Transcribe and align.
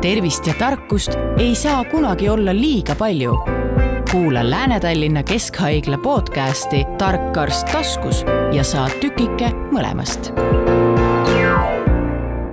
tervist 0.00 0.46
ja 0.46 0.54
tarkust 0.58 1.10
ei 1.38 1.54
saa 1.54 1.84
kunagi 1.84 2.28
olla 2.28 2.54
liiga 2.54 2.94
palju. 2.94 3.38
kuula 4.12 4.50
Lääne-Tallinna 4.50 5.22
Keskhaigla 5.22 5.98
podcasti 5.98 6.84
Tark 6.98 7.36
arst 7.36 7.66
taskus 7.72 8.24
ja 8.52 8.64
saad 8.64 8.90
tükike 9.00 9.50
mõlemast. 9.72 10.32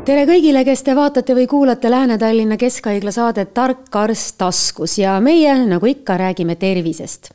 tere 0.05 0.25
kõigile, 0.25 0.65
kes 0.65 0.83
te 0.83 0.95
vaatate 0.95 1.35
või 1.35 1.47
kuulate 1.47 1.91
Lääne-Tallinna 1.91 2.57
Keskhaigla 2.57 3.11
saadet 3.11 3.53
Tark 3.53 3.95
arst 3.95 4.37
taskus 4.37 4.97
ja 4.97 5.19
meie, 5.21 5.65
nagu 5.67 5.85
ikka, 5.85 6.17
räägime 6.17 6.55
tervisest 6.55 7.34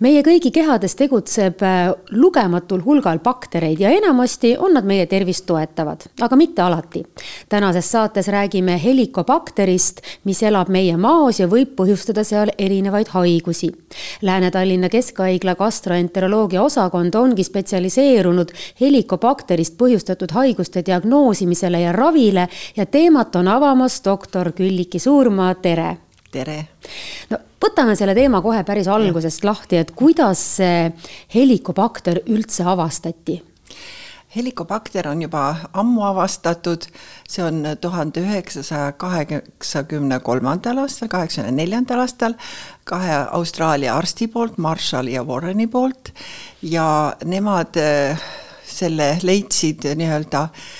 meie 0.00 0.22
kõigi 0.26 0.50
kehades 0.54 0.96
tegutseb 0.98 1.62
äh, 1.62 1.92
lugematul 2.10 2.82
hulgal 2.84 3.20
baktereid 3.24 3.80
ja 3.80 3.90
enamasti 3.94 4.54
on 4.58 4.74
nad 4.76 4.86
meie 4.88 5.06
tervist 5.06 5.46
toetavad, 5.46 6.06
aga 6.20 6.36
mitte 6.36 6.62
alati. 6.62 7.04
tänases 7.48 7.90
saates 7.90 8.28
räägime 8.28 8.78
helikobakterist, 8.84 10.00
mis 10.24 10.42
elab 10.42 10.68
meie 10.68 10.96
maos 10.96 11.40
ja 11.40 11.48
võib 11.48 11.74
põhjustada 11.76 12.24
seal 12.24 12.52
erinevaid 12.58 13.08
haigusi. 13.14 13.72
Lääne-Tallinna 14.22 14.88
Keskhaigla 14.88 15.54
gastroenteroloogia 15.54 16.62
osakond 16.62 17.14
ongi 17.14 17.44
spetsialiseerunud 17.44 18.52
helikobakterist 18.80 19.78
põhjustatud 19.78 20.32
haiguste 20.34 20.82
diagnoosimisele 20.86 21.80
ja 21.80 21.92
ravile 21.92 22.48
ja 22.76 22.86
teemat 22.86 23.36
on 23.36 23.48
avamas 23.48 24.00
doktor 24.04 24.52
Külliki 24.52 24.98
Suurmaa, 24.98 25.54
tere 25.54 25.96
tere! 26.30 26.66
no 27.30 27.38
võtame 27.60 27.96
selle 27.98 28.14
teema 28.16 28.40
kohe 28.44 28.62
päris 28.66 28.88
algusest 28.90 29.44
lahti, 29.44 29.80
et 29.80 29.92
kuidas 29.96 30.42
see 30.58 30.90
helikobakter 31.34 32.24
üldse 32.28 32.66
avastati? 32.66 33.42
helikobakter 34.30 35.08
on 35.10 35.22
juba 35.24 35.40
ammu 35.74 36.04
avastatud, 36.06 36.84
see 37.26 37.42
on 37.42 37.64
tuhande 37.82 38.22
üheksasaja 38.22 38.92
kaheksakümne 39.00 40.20
kolmandal 40.22 40.84
aastal, 40.84 41.10
kaheksakümne 41.10 41.56
neljandal 41.56 42.04
aastal 42.04 42.36
kahe 42.86 43.16
Austraalia 43.40 43.96
arsti 43.98 44.28
poolt, 44.30 44.58
Marshall 44.58 45.10
ja 45.10 45.24
Warreni 45.26 45.66
poolt. 45.66 46.12
Ja 46.62 47.16
nemad 47.26 47.74
äh, 47.82 48.22
selle 48.70 49.16
leidsid 49.26 49.88
nii-öelda 49.98 50.44
äh, 50.46 50.70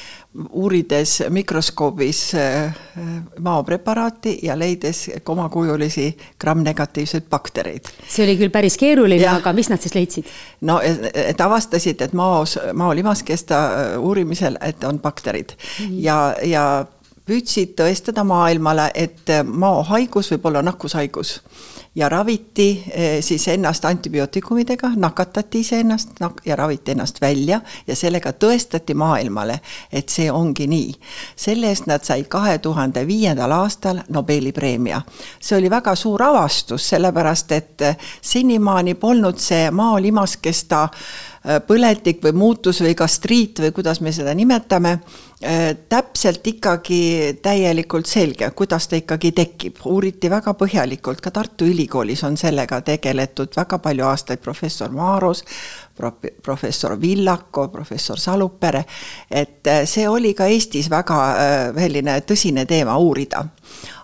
uurides 0.50 1.22
mikroskoobis 1.28 2.34
äh, 2.34 2.74
maopreparaati 3.38 4.38
ja 4.42 4.58
leides 4.58 5.10
komakujulisi 5.22 6.16
gramm-negatiivseid 6.40 7.26
baktereid. 7.30 7.90
see 8.08 8.24
oli 8.24 8.36
küll 8.38 8.52
päris 8.54 8.78
keeruline, 8.78 9.26
aga 9.28 9.52
mis 9.52 9.70
nad 9.72 9.82
siis 9.82 9.94
leidsid? 9.94 10.30
no 10.60 10.78
et 11.14 11.40
avastasid, 11.40 12.00
et 12.06 12.14
maos, 12.14 12.58
mao 12.74 12.94
limaskesta 12.94 13.64
äh, 13.66 13.98
uurimisel, 13.98 14.58
et 14.62 14.84
on 14.84 15.00
bakterid 15.00 15.50
mm 15.50 15.86
-hmm. 15.86 15.98
ja, 15.98 16.34
ja 16.42 16.86
püüdsid 17.30 17.76
tõestada 17.78 18.24
maailmale, 18.26 18.90
et 18.94 19.30
maohaigus 19.46 20.32
võib 20.34 20.50
olla 20.50 20.64
nakkushaigus 20.66 21.36
ja 21.94 22.08
raviti 22.08 22.84
eh, 22.90 23.22
siis 23.22 23.48
ennast 23.48 23.84
antibiootikumidega, 23.84 24.92
nakatati 24.96 25.60
iseennast 25.60 26.10
ja 26.44 26.56
raviti 26.56 26.90
ennast 26.90 27.20
välja 27.20 27.60
ja 27.86 27.96
sellega 27.96 28.32
tõestati 28.32 28.94
maailmale, 28.94 29.60
et 29.92 30.08
see 30.08 30.30
ongi 30.32 30.66
nii. 30.66 30.94
selle 31.36 31.68
eest 31.68 31.86
nad 31.90 32.04
said 32.06 32.28
kahe 32.28 32.58
tuhande 32.58 33.06
viiendal 33.06 33.52
aastal 33.52 34.02
Nobeli 34.08 34.52
preemia. 34.52 35.02
see 35.40 35.58
oli 35.58 35.70
väga 35.70 35.94
suur 35.94 36.22
avastus, 36.22 36.88
sellepärast 36.88 37.52
et 37.52 37.82
senimaani 38.22 38.94
polnud 38.94 39.38
see 39.38 39.70
maolimaskesta 39.70 40.88
Äh, 40.90 41.29
põletik 41.40 42.20
või 42.20 42.34
muutus 42.36 42.82
või 42.84 42.92
gastriit 42.96 43.62
või 43.64 43.72
kuidas 43.72 44.00
me 44.04 44.12
seda 44.12 44.34
nimetame, 44.36 44.90
äh, 45.40 45.62
täpselt 45.88 46.46
ikkagi 46.46 47.38
täielikult 47.42 48.06
selge, 48.06 48.50
kuidas 48.50 48.88
ta 48.88 48.96
ikkagi 48.96 49.32
tekib. 49.32 49.76
uuriti 49.84 50.30
väga 50.30 50.52
põhjalikult, 50.54 51.20
ka 51.20 51.30
Tartu 51.30 51.64
Ülikoolis 51.64 52.24
on 52.24 52.36
sellega 52.36 52.80
tegeletud 52.80 53.56
väga 53.56 53.78
palju 53.78 54.04
aastaid, 54.04 54.38
professor 54.38 54.90
Maaros, 54.90 55.44
professor 56.42 57.00
Villako, 57.00 57.68
professor 57.68 58.18
Salupere, 58.18 58.84
et 59.30 59.66
äh, 59.66 59.86
see 59.86 60.08
oli 60.08 60.34
ka 60.34 60.46
Eestis 60.46 60.90
väga 60.90 61.72
selline 61.74 62.20
tõsine 62.20 62.66
teema 62.66 62.98
uurida. 62.98 63.44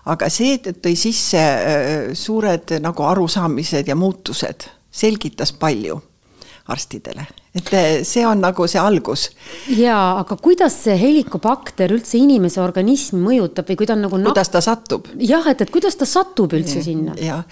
Aga 0.05 0.29
see 0.29 0.57
tõi 0.57 0.95
sisse 0.95 1.41
suured 2.13 2.79
nagu 2.81 3.03
arusaamised 3.03 3.87
ja 3.87 3.95
muutused, 3.95 4.69
selgitas 4.89 5.51
palju 5.53 6.01
arstidele, 6.73 7.25
et 7.55 7.71
eh, 7.73 7.87
see 8.07 8.25
on 8.27 8.41
nagu 8.43 8.67
see 8.67 8.81
algus. 8.81 9.27
jaa, 9.71 10.19
aga 10.21 10.37
kuidas 10.41 10.75
see 10.83 10.97
helikobakter 10.99 11.93
üldse 11.95 12.19
inimese 12.19 12.61
organismi 12.63 13.21
mõjutab 13.23 13.69
või 13.71 13.79
kui 13.79 13.89
ta 13.89 13.95
on 13.95 14.05
nagu 14.07 14.21
kuidas 14.29 14.51
ta 14.53 14.61
satub? 14.63 15.09
jah, 15.21 15.47
et, 15.51 15.63
et 15.63 15.73
kuidas 15.73 15.97
ta 15.99 16.07
satub 16.09 16.53
üldse 16.57 16.81
ja, 16.81 16.85
sinna? 16.89 17.17
jah, 17.21 17.43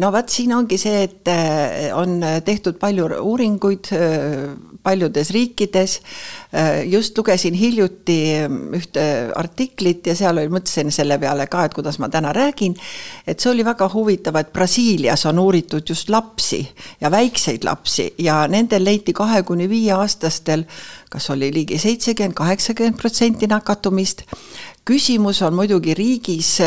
no 0.00 0.12
vot, 0.14 0.30
siin 0.32 0.54
ongi 0.56 0.78
see, 0.80 1.04
et 1.08 1.32
eh, 1.32 1.90
on 1.96 2.20
tehtud 2.46 2.78
palju 2.80 3.10
uuringuid 3.20 3.92
eh, 3.96 4.50
paljudes 4.82 5.30
riikides. 5.34 5.98
Just 6.90 7.18
lugesin 7.18 7.54
hiljuti 7.54 8.16
ühte 8.74 9.02
artiklit 9.38 10.06
ja 10.10 10.16
seal 10.18 10.40
oli, 10.40 10.50
mõtlesin 10.50 10.90
selle 10.90 11.18
peale 11.22 11.46
ka, 11.46 11.64
et 11.64 11.74
kuidas 11.74 12.00
ma 12.02 12.08
täna 12.10 12.32
räägin. 12.34 12.74
et 13.26 13.40
see 13.40 13.52
oli 13.52 13.64
väga 13.64 13.86
huvitav, 13.92 14.36
et 14.36 14.52
Brasiilias 14.52 15.26
on 15.26 15.38
uuritud 15.38 15.86
just 15.88 16.10
lapsi 16.10 16.64
ja 17.00 17.10
väikseid 17.10 17.64
lapsi 17.64 18.14
ja 18.18 18.46
nendel 18.48 18.84
leiti 18.84 19.12
kahe 19.12 19.42
kuni 19.42 19.68
viieaastastel 19.68 20.64
kas 21.10 21.30
oli 21.30 21.52
ligi 21.54 21.78
seitsekümmend, 21.78 22.34
kaheksakümmend 22.34 22.96
protsenti 22.96 23.46
nakatumist 23.46 24.22
küsimus 24.90 25.42
on 25.42 25.54
muidugi 25.54 25.94
riigis, 25.94 26.58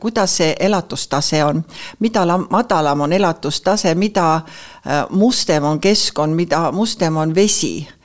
kuidas 0.00 0.36
see 0.40 0.54
elatustase 0.60 1.44
on, 1.44 1.62
mida 2.00 2.24
madalam 2.50 3.00
on 3.06 3.12
elatustase, 3.12 3.94
mida 3.94 4.34
äh, 4.34 5.04
mustem 5.10 5.64
on 5.64 5.80
keskkond, 5.80 6.34
mida 6.34 6.70
mustem 6.72 7.16
on 7.16 7.34
vesi, 7.34 7.86
äh, 7.86 7.99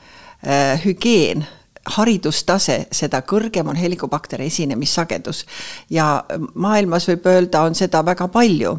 hügieen 0.84 1.46
haridustase, 1.96 2.86
seda 2.92 3.20
kõrgem 3.22 3.68
on 3.70 3.76
helikobakteri 3.78 4.46
esinemissagedus. 4.50 5.44
ja 5.90 6.24
maailmas 6.54 7.08
võib 7.08 7.26
öelda, 7.26 7.62
on 7.62 7.74
seda 7.74 8.04
väga 8.04 8.28
palju. 8.28 8.78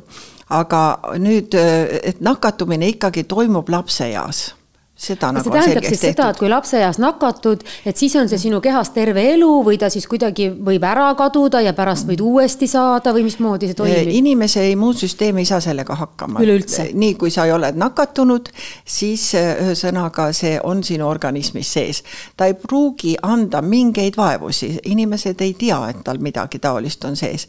aga 0.50 1.00
nüüd, 1.20 1.56
et 2.04 2.22
nakatumine 2.22 2.88
ikkagi 2.88 3.24
toimub 3.24 3.70
lapseeas 3.70 4.57
seda 4.98 5.30
nagu 5.32 5.46
see 5.46 5.54
tähendab 5.54 5.86
siis 5.86 6.00
tehtud. 6.02 6.16
seda, 6.18 6.30
et 6.34 6.40
kui 6.42 6.50
lapseeas 6.50 6.98
nakatud, 7.02 7.64
et 7.86 8.00
siis 8.00 8.16
on 8.18 8.30
see 8.30 8.40
sinu 8.42 8.60
kehas 8.64 8.90
terve 8.96 9.22
elu 9.34 9.50
või 9.66 9.78
ta 9.78 9.92
siis 9.94 10.08
kuidagi 10.10 10.50
võib 10.52 10.84
ära 10.90 11.12
kaduda 11.20 11.62
ja 11.62 11.74
pärast 11.78 12.08
võid 12.10 12.24
uuesti 12.26 12.70
saada 12.72 13.14
või 13.14 13.28
mismoodi 13.28 13.70
see 13.70 13.78
toimib? 13.78 14.10
inimese 14.18 14.66
immuunsüsteem 14.72 15.38
ei 15.38 15.46
saa 15.50 15.62
sellega 15.64 15.96
hakkama. 15.96 16.42
nii 16.42 17.14
kui 17.20 17.34
sa 17.34 17.46
oled 17.54 17.78
nakatunud, 17.78 18.50
siis 18.86 19.30
ühesõnaga 19.38 20.32
see 20.34 20.58
on 20.64 20.82
sinu 20.84 21.08
organismis 21.08 21.72
sees. 21.78 22.04
ta 22.38 22.50
ei 22.50 22.58
pruugi 22.58 23.16
anda 23.22 23.62
mingeid 23.62 24.18
vaevusi, 24.18 24.74
inimesed 24.90 25.46
ei 25.46 25.54
tea, 25.54 25.80
et 25.92 26.04
tal 26.04 26.18
midagi 26.18 26.60
taolist 26.60 27.06
on 27.06 27.16
sees 27.16 27.48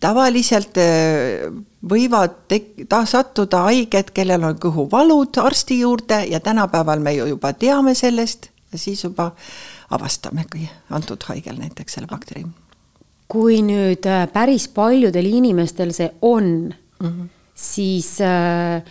tavaliselt 0.00 0.78
võivad 1.90 2.36
tek-, 2.48 2.86
ta 2.88 3.04
sattuda 3.08 3.64
haiged, 3.68 4.12
kellel 4.16 4.44
on 4.48 4.58
kõhuvalud 4.60 5.38
arsti 5.42 5.80
juurde 5.80 6.24
ja 6.30 6.40
tänapäeval 6.40 7.02
me 7.04 7.14
ju 7.16 7.28
juba 7.34 7.52
teame 7.52 7.94
sellest 7.94 8.50
ja 8.72 8.78
siis 8.78 9.04
juba 9.04 9.30
avastamegi 9.94 10.68
antud 10.90 11.22
haigel 11.28 11.58
näiteks 11.60 11.98
selle 11.98 12.10
bakteri. 12.10 12.44
kui 13.28 13.62
nüüd 13.64 14.06
äh, 14.06 14.26
päris 14.32 14.68
paljudel 14.68 15.26
inimestel 15.26 15.92
see 15.92 16.10
on 16.22 16.74
mm, 17.00 17.08
-hmm. 17.08 17.28
siis 17.54 18.20
äh, 18.20 18.82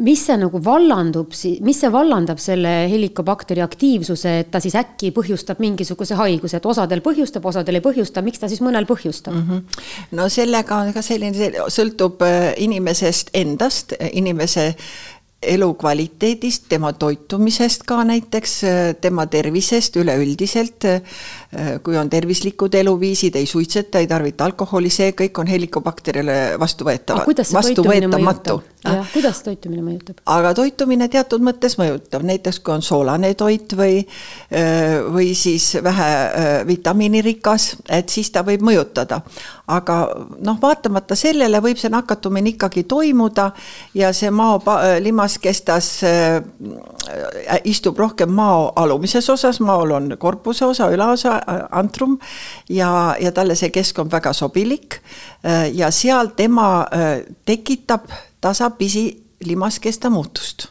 mis 0.00 0.22
see 0.26 0.36
nagu 0.40 0.60
vallandub, 0.64 1.34
mis 1.66 1.80
see 1.82 1.90
vallandab 1.92 2.40
selle 2.42 2.72
helikobakteri 2.90 3.62
aktiivsuse, 3.64 4.34
et 4.42 4.50
ta 4.52 4.60
siis 4.62 4.76
äkki 4.80 5.12
põhjustab 5.16 5.60
mingisuguse 5.62 6.18
haiguse, 6.18 6.60
et 6.60 6.68
osadel 6.68 7.02
põhjustab, 7.04 7.46
osadel 7.50 7.80
ei 7.80 7.84
põhjusta, 7.84 8.24
miks 8.24 8.42
ta 8.42 8.50
siis 8.50 8.62
mõnel 8.64 8.88
põhjustab 8.88 9.36
mm? 9.36 9.46
-hmm. 9.48 9.86
no 10.18 10.28
sellega 10.32 10.82
on 10.84 10.92
ka 10.96 11.04
selline, 11.04 11.52
sõltub 11.72 12.22
äh, 12.26 12.52
inimesest 12.66 13.34
endast, 13.34 13.96
inimese 14.12 14.74
elukvaliteedist, 15.42 16.64
tema 16.68 16.92
toitumisest 16.92 17.86
ka 17.88 18.02
näiteks, 18.04 18.60
tema 19.00 19.26
tervisest 19.26 19.96
üleüldiselt. 19.96 20.84
Kui 21.82 21.96
on 21.98 22.10
tervislikud 22.10 22.74
eluviisid, 22.78 23.34
ei 23.34 23.46
suitseta, 23.46 23.98
ei 23.98 24.06
tarvita 24.06 24.44
alkoholi, 24.46 24.90
see 24.90 25.10
kõik 25.18 25.38
on 25.42 25.48
helikobakterile 25.50 26.36
vastuvõetav, 26.60 27.24
vastuvõetamatu. 27.26 28.54
jah, 28.84 29.08
kuidas 29.10 29.40
toitumine 29.42 29.82
mõjutab? 29.82 30.20
aga 30.30 30.52
toitumine 30.54 31.08
teatud 31.10 31.42
mõttes 31.42 31.74
mõjutab, 31.80 32.22
näiteks 32.28 32.60
kui 32.62 32.74
on 32.76 32.86
soolane 32.86 33.32
toit 33.34 33.74
või, 33.74 33.98
või 35.10 35.32
siis 35.34 35.72
vähe 35.82 36.10
vitamiinirikas, 36.70 37.66
et 37.98 38.14
siis 38.14 38.30
ta 38.30 38.44
võib 38.46 38.62
mõjutada. 38.70 39.18
aga 39.66 39.96
noh, 40.38 40.58
vaatamata 40.62 41.18
sellele 41.18 41.58
võib 41.62 41.82
see 41.82 41.90
nakatumine 41.90 42.54
ikkagi 42.54 42.84
toimuda 42.86 43.50
ja 43.94 44.12
see 44.14 44.30
mao 44.30 44.62
limas 45.02 45.38
kestas 45.38 45.90
äh,, 46.06 46.38
istub 47.64 47.98
rohkem 47.98 48.30
mao 48.30 48.70
alumises 48.76 49.28
osas, 49.30 49.60
maol 49.60 49.98
on 49.98 50.14
korpuse 50.18 50.64
osa, 50.64 50.90
ülaosa 50.94 51.39
antrum 51.70 52.18
ja, 52.68 53.16
ja 53.20 53.32
talle 53.32 53.54
see 53.58 53.70
keskkond 53.74 54.12
väga 54.12 54.32
sobilik. 54.32 55.00
ja 55.72 55.90
seal 55.90 56.32
tema 56.36 56.86
tekitab 57.44 58.10
tasapisi 58.40 59.06
limaskesta 59.44 60.10
muutust 60.10 60.69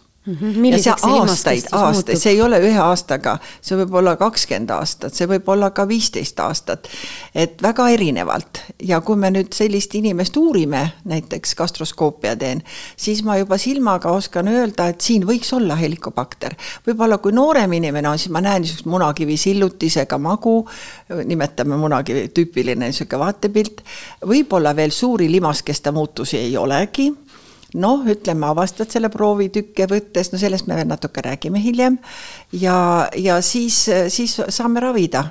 ja 0.71 0.79
see 0.81 0.93
aastaid, 1.09 1.67
aastaid, 1.71 2.17
see 2.19 2.33
ei 2.35 2.41
ole 2.41 2.59
ühe 2.63 2.79
aastaga, 2.81 3.37
see 3.61 3.77
võib 3.79 3.95
olla 4.01 4.15
kakskümmend 4.19 4.71
aastat, 4.75 5.15
see 5.15 5.27
võib 5.29 5.47
olla 5.49 5.71
ka 5.75 5.87
viisteist 5.89 6.39
aastat. 6.43 6.89
et 7.35 7.61
väga 7.61 7.89
erinevalt 7.93 8.61
ja 8.83 9.01
kui 9.05 9.19
me 9.19 9.31
nüüd 9.33 9.53
sellist 9.55 9.95
inimest 9.95 10.37
uurime, 10.37 10.83
näiteks 11.09 11.55
gastroskoopia 11.55 12.35
teen, 12.39 12.63
siis 12.97 13.23
ma 13.23 13.37
juba 13.39 13.57
silmaga 13.57 14.11
oskan 14.11 14.47
öelda, 14.51 14.89
et 14.89 15.01
siin 15.01 15.25
võiks 15.27 15.53
olla 15.55 15.75
helikobakter. 15.79 16.55
võib-olla 16.87 17.17
kui 17.17 17.35
noorem 17.35 17.73
inimene 17.79 18.09
on, 18.09 18.19
siis 18.19 18.33
ma 18.33 18.41
näen 18.41 18.63
niisugust 18.63 18.89
munakivi 18.89 19.37
sillutisega 19.37 20.17
magu, 20.17 20.61
nimetame 21.25 21.77
munakivi, 21.77 22.27
tüüpiline 22.33 22.89
niisugune 22.89 23.25
vaatepilt, 23.25 23.83
võib-olla 24.27 24.75
veel 24.75 24.91
suuri 24.91 25.31
limaskesta 25.31 25.91
muutusi 25.91 26.37
ei 26.37 26.57
olegi 26.57 27.09
noh, 27.73 28.05
ütleme, 28.09 28.47
avastad 28.49 28.89
selle 28.89 29.11
proovitükke 29.13 29.85
võttes, 29.89 30.31
no 30.31 30.39
sellest 30.41 30.67
me 30.67 30.77
veel 30.79 30.89
natuke 30.89 31.21
räägime 31.21 31.61
hiljem. 31.61 31.99
ja, 32.51 33.09
ja 33.15 33.41
siis, 33.41 33.89
siis 34.09 34.39
saame 34.49 34.79
ravida 34.79 35.29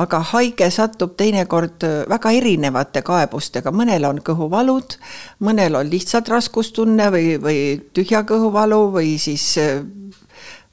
aga 0.00 0.20
haige 0.32 0.68
satub 0.72 1.14
teinekord 1.18 1.84
väga 2.08 2.32
erinevate 2.36 3.02
kaebustega, 3.04 3.72
mõnel 3.74 4.06
on 4.08 4.20
kõhuvalud, 4.24 4.96
mõnel 5.44 5.76
on 5.80 5.90
lihtsalt 5.92 6.30
raskustunne 6.32 7.10
või, 7.12 7.34
või 7.42 7.60
tühja 7.96 8.22
kõhuvalu 8.28 8.80
või 8.96 9.14
siis 9.20 9.46
äh, 9.60 9.82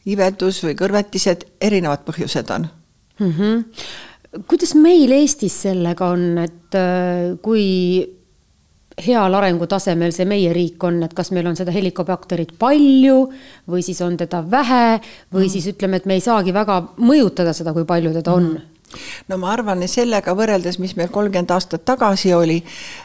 iveldus 0.07 0.61
või 0.63 0.77
kõrvetised, 0.79 1.47
erinevad 1.61 2.05
põhjused 2.07 2.53
on 2.55 2.69
mm. 3.19 3.31
-hmm. 3.31 4.43
kuidas 4.47 4.75
meil 4.79 5.11
Eestis 5.11 5.61
sellega 5.67 6.13
on, 6.15 6.37
et 6.43 6.77
äh, 6.79 7.35
kui 7.41 7.67
heal 9.05 9.33
arengutasemel 9.37 10.13
see 10.15 10.25
meie 10.25 10.53
riik 10.55 10.83
on, 10.83 11.03
et 11.05 11.13
kas 11.13 11.29
meil 11.35 11.45
on 11.47 11.57
seda 11.57 11.73
helikobakterit 11.75 12.55
palju 12.59 13.19
või 13.69 13.83
siis 13.85 14.01
on 14.01 14.17
teda 14.17 14.41
vähe 14.41 14.97
või 15.33 15.45
mm. 15.45 15.51
siis 15.53 15.67
ütleme, 15.73 16.01
et 16.01 16.09
me 16.09 16.17
ei 16.17 16.23
saagi 16.23 16.53
väga 16.55 16.79
mõjutada 16.97 17.53
seda, 17.53 17.75
kui 17.77 17.85
palju 17.85 18.15
teda 18.17 18.33
on 18.33 18.49
mm 18.53 18.73
no 19.27 19.37
ma 19.37 19.51
arvan, 19.51 19.81
et 19.83 19.91
sellega 19.91 20.33
võrreldes, 20.37 20.79
mis 20.79 20.95
meil 20.97 21.09
kolmkümmend 21.13 21.51
aastat 21.51 21.83
tagasi 21.87 22.33
oli, 22.33 22.57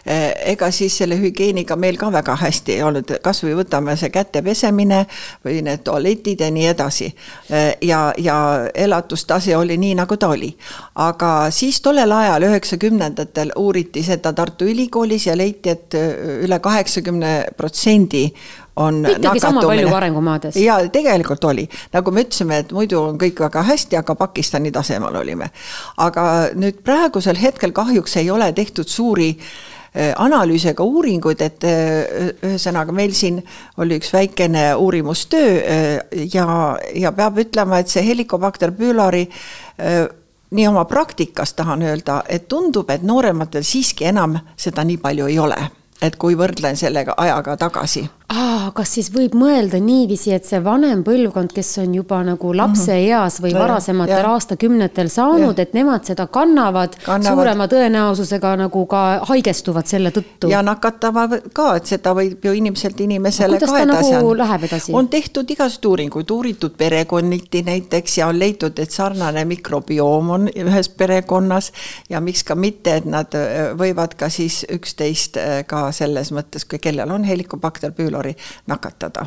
eh, 0.06 0.30
ega 0.52 0.70
siis 0.70 0.96
selle 1.02 1.18
hügieeniga 1.18 1.76
meil 1.76 1.98
ka 1.98 2.10
väga 2.12 2.36
hästi 2.42 2.76
ei 2.76 2.82
olnud, 2.86 3.14
kas 3.22 3.42
või 3.44 3.56
võtame 3.62 3.96
see 3.98 4.12
käte 4.14 4.42
pesemine 4.42 5.04
või 5.44 5.62
need 5.66 5.82
tualetid 5.84 6.40
ja 6.40 6.50
nii 6.50 6.66
edasi. 6.70 7.10
Eh, 7.50 7.76
ja, 7.82 8.02
ja 8.18 8.36
elatustase 8.74 9.56
oli 9.56 9.76
nii, 9.78 9.94
nagu 9.98 10.16
ta 10.16 10.28
oli. 10.28 10.52
aga 10.94 11.50
siis 11.50 11.80
tollel 11.80 12.12
ajal, 12.12 12.42
üheksakümnendatel 12.42 13.52
uuriti 13.56 14.02
seda 14.02 14.32
Tartu 14.32 14.64
Ülikoolis 14.68 15.26
ja 15.26 15.36
leiti, 15.36 15.70
et 15.70 15.94
eh, 15.94 16.44
üle 16.46 16.58
kaheksakümne 16.62 17.32
protsendi 17.56 18.28
on 18.76 19.06
ikkagi 19.08 19.40
sama 19.40 19.60
palju 19.60 19.88
kui 19.88 19.96
arengumaades. 19.96 20.56
ja 20.56 20.78
tegelikult 20.92 21.44
oli, 21.44 21.66
nagu 21.92 22.10
me 22.10 22.24
ütlesime, 22.24 22.62
et 22.62 22.72
muidu 22.72 23.00
on 23.02 23.18
kõik 23.20 23.44
väga 23.44 23.64
hästi, 23.68 23.98
aga 24.00 24.14
Pakistani 24.14 24.72
tasemel 24.72 25.16
olime. 25.20 25.50
aga 25.96 26.24
nüüd 26.54 26.80
praegusel 26.84 27.36
hetkel 27.40 27.72
kahjuks 27.76 28.16
ei 28.16 28.30
ole 28.30 28.52
tehtud 28.52 28.88
suuri 28.88 29.28
äh, 29.36 30.14
analüüse 30.16 30.72
ega 30.72 30.84
uuringuid, 30.84 31.44
et 31.44 31.68
äh, 31.68 32.32
ühesõnaga 32.48 32.96
meil 32.96 33.12
siin 33.16 33.42
oli 33.76 34.00
üks 34.00 34.12
väikene 34.12 34.72
uurimustöö 34.74 35.52
äh, 35.58 36.24
ja, 36.32 36.78
ja 36.94 37.12
peab 37.12 37.38
ütlema, 37.44 37.82
et 37.82 37.92
see 37.92 38.04
helikobakter 38.06 38.72
pülori 38.72 39.28
nii 40.52 40.66
oma 40.68 40.84
praktikas 40.84 41.54
tahan 41.56 41.82
öelda, 41.82 42.22
et 42.28 42.44
tundub, 42.48 42.90
et 42.92 43.02
noorematel 43.02 43.64
siiski 43.64 44.04
enam 44.04 44.36
seda 44.56 44.84
nii 44.84 44.98
palju 45.00 45.28
ei 45.32 45.38
ole 45.40 45.60
et 46.02 46.18
kui 46.18 46.36
võrdlen 46.38 46.76
sellega 46.78 47.14
ajaga 47.16 47.56
tagasi 47.60 48.02
aa, 48.32 48.70
kas 48.76 48.94
siis 48.96 49.10
võib 49.12 49.34
mõelda 49.38 49.78
niiviisi, 49.82 50.32
et 50.34 50.46
see 50.48 50.60
vanem 50.64 51.02
põlvkond, 51.06 51.52
kes 51.54 51.70
on 51.82 51.94
juba 51.96 52.22
nagu 52.26 52.52
lapseeas 52.56 53.40
või 53.42 53.52
mhm. 53.52 53.60
varasematel 53.62 54.24
ja. 54.24 54.32
aastakümnetel 54.36 55.10
saanud, 55.12 55.58
et 55.62 55.74
nemad 55.76 56.06
seda 56.08 56.26
kannavad, 56.32 56.96
kannavad 57.04 57.36
suurema 57.36 57.68
tõenäosusega 57.70 58.54
nagu 58.64 58.84
ka 58.90 59.02
haigestuvad 59.28 59.90
selle 59.90 60.12
tõttu. 60.14 60.50
ja 60.52 60.62
nakatavad 60.64 61.50
ka, 61.54 61.68
et 61.80 61.92
seda 61.92 62.14
võib 62.16 62.44
ju 62.46 62.54
inimeselt 62.56 63.00
inimesele 63.00 63.58
no, 63.58 63.66
ka 63.66 63.82
edasi 63.84 64.14
nagu 64.16 64.34
edasi? 64.68 64.96
on 64.96 65.08
tehtud 65.12 65.50
igasuguseid 65.50 65.90
uuringuid, 65.92 66.30
uuritud 66.30 66.76
perekonniti 66.78 67.62
näiteks 67.66 68.18
ja 68.18 68.28
on 68.30 68.38
leitud, 68.38 68.78
et 68.78 68.90
sarnane 68.90 69.44
mikrobioom 69.48 70.30
on 70.30 70.48
ühes 70.48 70.88
perekonnas 70.88 71.72
ja 72.10 72.20
miks 72.20 72.44
ka 72.46 72.54
mitte, 72.54 72.96
et 73.00 73.08
nad 73.08 73.34
äh, 73.38 73.72
võivad 73.78 74.16
ka 74.18 74.28
siis 74.32 74.62
üksteist 74.72 75.38
äh, 75.40 75.54
ka 75.68 75.84
selles 75.92 76.32
mõttes, 76.32 76.66
kui 76.68 76.80
kellel 76.82 77.10
on 77.12 77.24
helikobakter 77.28 77.92
püülor, 77.96 78.21
noori 78.22 78.36
nakatada. 78.66 79.26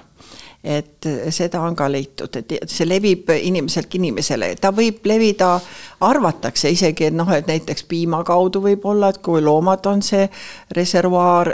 Et 0.66 1.06
seda 1.30 1.62
on 1.62 1.76
ka 1.78 1.86
leitud, 1.92 2.36
et 2.40 2.56
see 2.66 2.88
levib 2.88 3.30
inimeselt 3.36 3.94
inimesele, 3.96 4.56
ta 4.58 4.72
võib 4.74 5.06
levida, 5.06 5.60
arvatakse 6.02 6.72
isegi, 6.74 7.12
et 7.12 7.14
noh, 7.14 7.30
et 7.36 7.46
näiteks 7.46 7.86
piima 7.86 8.24
kaudu 8.26 8.64
võib 8.64 8.88
olla, 8.90 9.12
et 9.14 9.22
kui 9.22 9.44
loomad 9.46 9.86
on 9.86 10.02
see 10.02 10.26
reservuaar, 10.74 11.52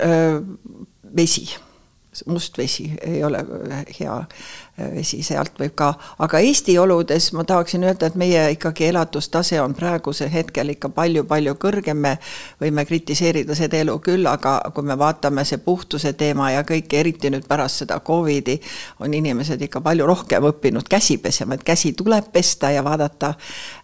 vesi, 1.16 1.44
must 2.32 2.58
vesi 2.58 2.88
ei 3.04 3.20
ole 3.24 3.44
hea 4.00 4.16
vesi 4.96 5.22
sealt 5.24 5.58
võib 5.60 5.74
ka, 5.78 5.92
aga 6.24 6.40
Eesti 6.42 6.78
oludes 6.80 7.32
ma 7.38 7.44
tahaksin 7.48 7.84
öelda, 7.86 8.10
et 8.10 8.18
meie 8.20 8.44
ikkagi 8.56 8.88
elatustase 8.90 9.60
on 9.62 9.74
praegusel 9.78 10.30
hetkel 10.34 10.74
ikka 10.74 10.90
palju-palju 10.96 11.56
kõrgem, 11.62 12.02
me 12.02 12.16
võime 12.62 12.86
kritiseerida 12.88 13.56
seda 13.58 13.82
elu 13.82 13.98
küll, 14.04 14.28
aga 14.30 14.58
kui 14.76 14.88
me 14.88 14.98
vaatame 15.00 15.46
see 15.48 15.62
puhtuse 15.64 16.14
teema 16.20 16.52
ja 16.56 16.66
kõik, 16.68 16.94
eriti 17.00 17.32
nüüd 17.34 17.48
pärast 17.50 17.84
seda 17.84 18.00
Covidi, 18.06 18.58
on 19.00 19.14
inimesed 19.14 19.62
ikka 19.68 19.82
palju 19.86 20.08
rohkem 20.08 20.48
õppinud 20.52 20.90
käsi 20.92 21.18
pesema, 21.24 21.56
et 21.58 21.66
käsi 21.68 21.94
tuleb 21.98 22.32
pesta 22.34 22.72
ja 22.72 22.84
vaadata, 22.86 23.34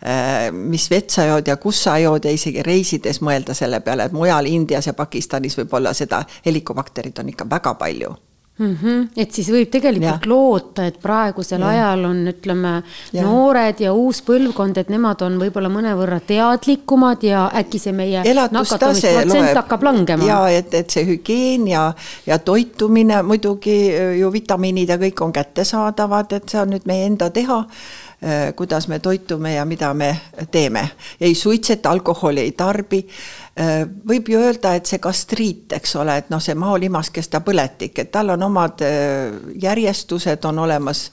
äh, 0.04 0.52
mis 0.52 0.90
vett 0.92 1.14
sa 1.14 1.28
jood 1.30 1.48
ja 1.48 1.58
kus 1.62 1.84
sa 1.88 1.98
jood 2.02 2.26
ja 2.26 2.32
isegi 2.34 2.64
reisides 2.66 3.22
mõelda 3.22 3.56
selle 3.58 3.82
peale, 3.86 4.08
et 4.08 4.16
mujal 4.16 4.50
Indias 4.50 4.88
ja 4.88 4.94
Pakistanis 4.98 5.58
võib-olla 5.60 5.94
seda 5.94 6.24
helikobakterit 6.46 7.20
on 7.20 7.30
ikka 7.34 7.50
väga 7.50 7.74
palju 7.80 8.16
mm. 8.58 8.78
-hmm. 8.84 9.08
et 9.18 9.32
siis 9.32 9.50
võib 9.52 9.70
tegelikult 9.72 10.26
ja. 10.26 10.32
loota, 10.32 10.86
et 10.86 11.00
praegusel 11.02 11.62
ja. 11.62 11.68
ajal 11.68 12.06
on, 12.10 12.24
ütleme, 12.32 12.74
noored 13.14 13.82
ja 13.84 13.94
uus 13.94 14.22
põlvkond, 14.28 14.78
et 14.78 14.90
nemad 14.90 15.22
on 15.22 15.38
võib-olla 15.42 15.70
mõnevõrra 15.74 16.20
teadlikumad 16.28 17.24
ja 17.24 17.48
äkki 17.62 17.80
see 17.80 17.94
meie 17.94 18.24
nakatumisprotsent 18.24 19.54
hakkab 19.62 19.84
langema. 19.84 20.26
ja 20.26 20.42
et, 20.50 20.74
et 20.74 20.90
see 20.90 21.06
hügieen 21.06 21.68
ja, 21.68 21.94
ja 22.26 22.40
toitumine 22.40 23.22
muidugi 23.24 23.78
ju 24.20 24.32
vitamiinid 24.34 24.90
ja 24.90 24.98
kõik 24.98 25.22
on 25.22 25.34
kättesaadavad, 25.34 26.34
et 26.34 26.50
see 26.50 26.62
on 26.62 26.76
nüüd 26.76 26.86
meie 26.90 27.06
enda 27.06 27.30
teha 27.30 27.64
Äh, 27.68 28.07
kuidas 28.56 28.88
me 28.88 29.00
toitume 29.00 29.54
ja 29.54 29.66
mida 29.66 29.94
me 29.94 30.22
teeme. 30.52 30.90
ei 31.22 31.36
suitseta, 31.36 31.90
alkoholi 31.90 32.40
ei 32.40 32.52
tarbi. 32.52 33.08
Äh, 33.60 33.88
võib 34.08 34.30
ju 34.30 34.40
öelda, 34.42 34.74
et 34.76 34.86
see 34.86 35.00
gastriit, 35.00 35.74
eks 35.74 35.96
ole, 35.96 36.18
et 36.18 36.30
noh, 36.34 36.42
see 36.42 36.56
maolimaskesta 36.58 37.42
põletik, 37.46 38.00
et 38.00 38.12
tal 38.12 38.34
on 38.34 38.44
omad 38.44 38.82
äh, 38.82 39.38
järjestused 39.62 40.46
on 40.46 40.66
olemas 40.66 41.12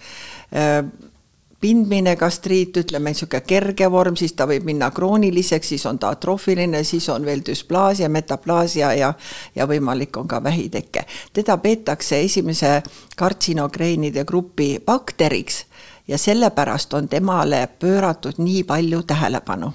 pindmine 1.64 2.12
gastriit, 2.16 2.76
ütleme 2.76 3.10
niisugune 3.10 3.40
kerge 3.48 3.86
vorm, 3.90 4.18
siis 4.20 4.34
ta 4.36 4.44
võib 4.48 4.66
minna 4.68 4.90
krooniliseks, 4.92 5.70
siis 5.72 5.86
on 5.88 5.98
ta 5.98 6.10
atroofiline, 6.12 6.82
siis 6.84 7.08
on 7.08 7.24
veel 7.24 7.40
düsplaasia, 7.46 8.10
metaplaasia 8.12 8.90
ja 8.98 9.08
ja 9.56 9.66
võimalik 9.66 10.16
on 10.20 10.28
ka 10.28 10.42
vähiteke. 10.44 11.06
teda 11.32 11.56
peetakse 11.56 12.20
esimese 12.20 12.82
kartsinogreenide 13.16 14.24
grupi 14.24 14.76
bakteriks 14.86 15.64
ja 16.08 16.18
sellepärast 16.18 16.94
on 16.94 17.08
temale 17.08 17.66
pööratud 17.80 18.38
nii 18.38 18.62
palju 18.68 19.02
tähelepanu 19.02 19.72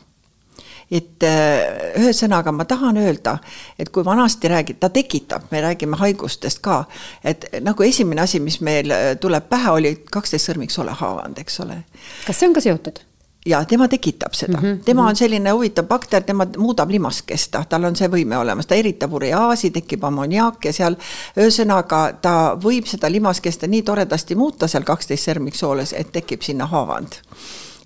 et 0.92 1.24
äh, 1.24 1.94
ühesõnaga 2.02 2.52
ma 2.56 2.66
tahan 2.66 2.98
öelda, 2.98 3.36
et 3.80 3.92
kui 3.94 4.06
vanasti 4.06 4.50
räägid, 4.50 4.80
ta 4.82 4.90
tekitab, 4.94 5.46
me 5.52 5.62
räägime 5.62 6.00
haigustest 6.02 6.64
ka, 6.66 6.84
et 7.24 7.46
nagu 7.62 7.86
esimene 7.86 8.26
asi, 8.26 8.42
mis 8.42 8.60
meil 8.66 8.92
äh, 8.96 9.12
tuleb 9.22 9.50
pähe, 9.52 9.70
oli 9.78 9.94
kaksteist 10.12 10.50
sõrmiksoole 10.50 10.98
haavand, 10.98 11.38
eks 11.42 11.62
ole. 11.66 11.84
kas 12.26 12.42
see 12.42 12.50
on 12.50 12.58
ka 12.58 12.66
seotud? 12.66 13.04
Ja 13.46 13.66
tema 13.66 13.88
tekitab 13.88 14.34
seda. 14.34 14.58
Mm, 14.58 14.64
-hmm. 14.64 14.84
tema 14.86 15.08
on 15.08 15.16
selline 15.16 15.50
huvitav 15.52 15.86
bakter, 15.86 16.24
tema 16.24 16.48
muudab 16.58 16.90
limaskesta, 16.90 17.64
tal 17.70 17.84
on 17.84 17.96
see 17.96 18.08
võime 18.08 18.38
olemas, 18.38 18.68
ta 18.68 18.76
eritab 18.76 19.14
ureaasi, 19.14 19.72
tekib 19.72 20.04
ammoniaak 20.04 20.66
ja 20.66 20.74
seal 20.74 20.96
ühesõnaga 21.38 22.14
ta 22.22 22.58
võib 22.64 22.86
seda 22.86 23.12
limaskesta 23.12 23.68
nii 23.68 23.82
toredasti 23.82 24.36
muuta 24.36 24.68
seal 24.68 24.84
kaksteist 24.84 25.30
sõrmiksooles, 25.30 25.94
et 25.94 26.12
tekib 26.12 26.42
sinna 26.42 26.66
haavand. 26.66 27.22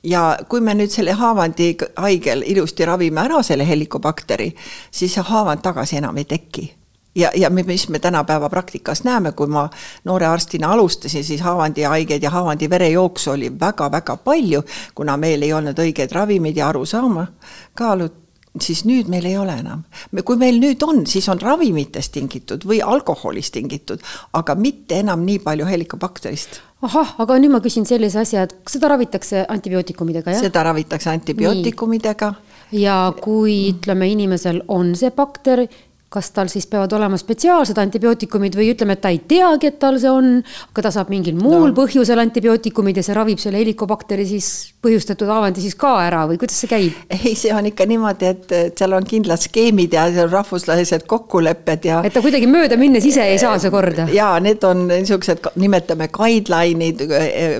Ja 0.03 0.37
kui 0.49 0.61
me 0.61 0.73
nüüd 0.73 0.91
selle 0.91 1.11
haavandi 1.11 1.77
haigel 1.95 2.43
ilusti 2.45 2.85
ravime 2.85 3.21
ära 3.21 3.43
selle 3.43 3.67
helikobakteri, 3.67 4.55
siis 4.91 5.13
see 5.13 5.23
haavand 5.23 5.61
tagasi 5.61 5.97
enam 5.97 6.17
ei 6.17 6.25
teki 6.25 6.73
ja, 7.15 7.31
ja 7.35 7.49
mis 7.49 7.89
me 7.89 7.99
tänapäeva 7.99 8.49
praktikas 8.49 9.03
näeme, 9.03 9.31
kui 9.31 9.47
ma 9.47 9.69
noore 10.03 10.25
arstina 10.25 10.71
alustasin, 10.71 11.23
siis 11.23 11.41
haavandihaigeid 11.41 12.23
ja 12.23 12.29
haavandi 12.29 12.69
verejooksu 12.69 13.31
oli 13.31 13.51
väga-väga 13.59 14.17
palju, 14.17 14.63
kuna 14.95 15.17
meil 15.17 15.41
ei 15.41 15.53
olnud 15.53 15.79
õigeid 15.79 16.11
ravimeid 16.11 16.57
ja 16.57 16.67
arusaama 16.67 17.27
kaalud, 17.73 18.23
siis 18.61 18.83
nüüd 18.85 19.09
meil 19.09 19.25
ei 19.25 19.37
ole 19.37 19.55
enam. 19.59 19.83
kui 20.25 20.37
meil 20.37 20.59
nüüd 20.61 20.83
on, 20.85 21.05
siis 21.07 21.29
on 21.29 21.41
ravimitest 21.41 22.13
tingitud 22.13 22.65
või 22.65 22.81
alkoholist 22.85 23.53
tingitud, 23.53 24.01
aga 24.33 24.55
mitte 24.55 24.99
enam 24.99 25.25
nii 25.25 25.39
palju 25.39 25.65
helikobakterist. 25.65 26.59
ahah, 26.81 27.15
aga 27.17 27.37
nüüd 27.39 27.51
ma 27.51 27.61
küsin 27.61 27.85
sellise 27.85 28.19
asja, 28.19 28.43
et 28.43 28.55
seda 28.69 28.91
ravitakse 28.93 29.45
antibiootikumidega, 29.49 30.31
jah? 30.31 30.45
seda 30.49 30.63
ravitakse 30.69 31.09
antibiootikumidega. 31.09 32.33
ja 32.71 32.99
kui 33.21 33.73
ütleme, 33.73 34.11
inimesel 34.11 34.63
on 34.67 34.95
see 34.95 35.11
bakter 35.11 35.67
kas 36.13 36.29
tal 36.35 36.51
siis 36.51 36.67
peavad 36.69 36.93
olema 36.93 37.17
spetsiaalsed 37.17 37.79
antibiootikumid 37.81 38.57
või 38.57 38.69
ütleme, 38.75 38.97
et 38.97 39.01
ta 39.01 39.11
ei 39.13 39.21
teagi, 39.27 39.71
et 39.71 39.79
tal 39.81 39.97
see 40.01 40.11
on, 40.11 40.35
aga 40.73 40.85
ta 40.85 40.93
saab 40.93 41.09
mingil 41.13 41.37
muul 41.39 41.71
no. 41.71 41.75
põhjusel 41.77 42.21
antibiootikumid 42.21 42.99
ja 42.99 43.05
see 43.05 43.17
ravib 43.17 43.41
selle 43.41 43.61
helikobakteri 43.61 44.27
siis 44.29 44.49
põhjustatud 44.83 45.29
haavandi 45.31 45.63
siis 45.63 45.77
ka 45.79 45.93
ära 46.03 46.23
või 46.29 46.37
kuidas 46.41 46.59
see 46.61 46.69
käib? 46.71 46.97
ei, 47.15 47.33
see 47.39 47.53
on 47.55 47.65
ikka 47.69 47.87
niimoodi, 47.89 48.29
et 48.29 48.77
seal 48.77 48.93
on 48.97 49.07
kindlad 49.07 49.41
skeemid 49.41 49.95
ja 49.95 50.05
rahvusvahelised 50.27 51.07
kokkulepped 51.09 51.87
ja. 51.89 52.01
et 52.05 52.13
ta 52.13 52.21
kuidagi 52.23 52.49
mööda 52.51 52.77
minnes 52.79 53.05
ise 53.07 53.25
ei 53.31 53.39
saa 53.41 53.57
see 53.61 53.73
korda? 53.73 54.05
ja 54.13 54.33
need 54.43 54.63
on 54.67 54.85
niisugused, 54.91 55.49
nimetame 55.61 56.09
guideline'id, 56.13 57.03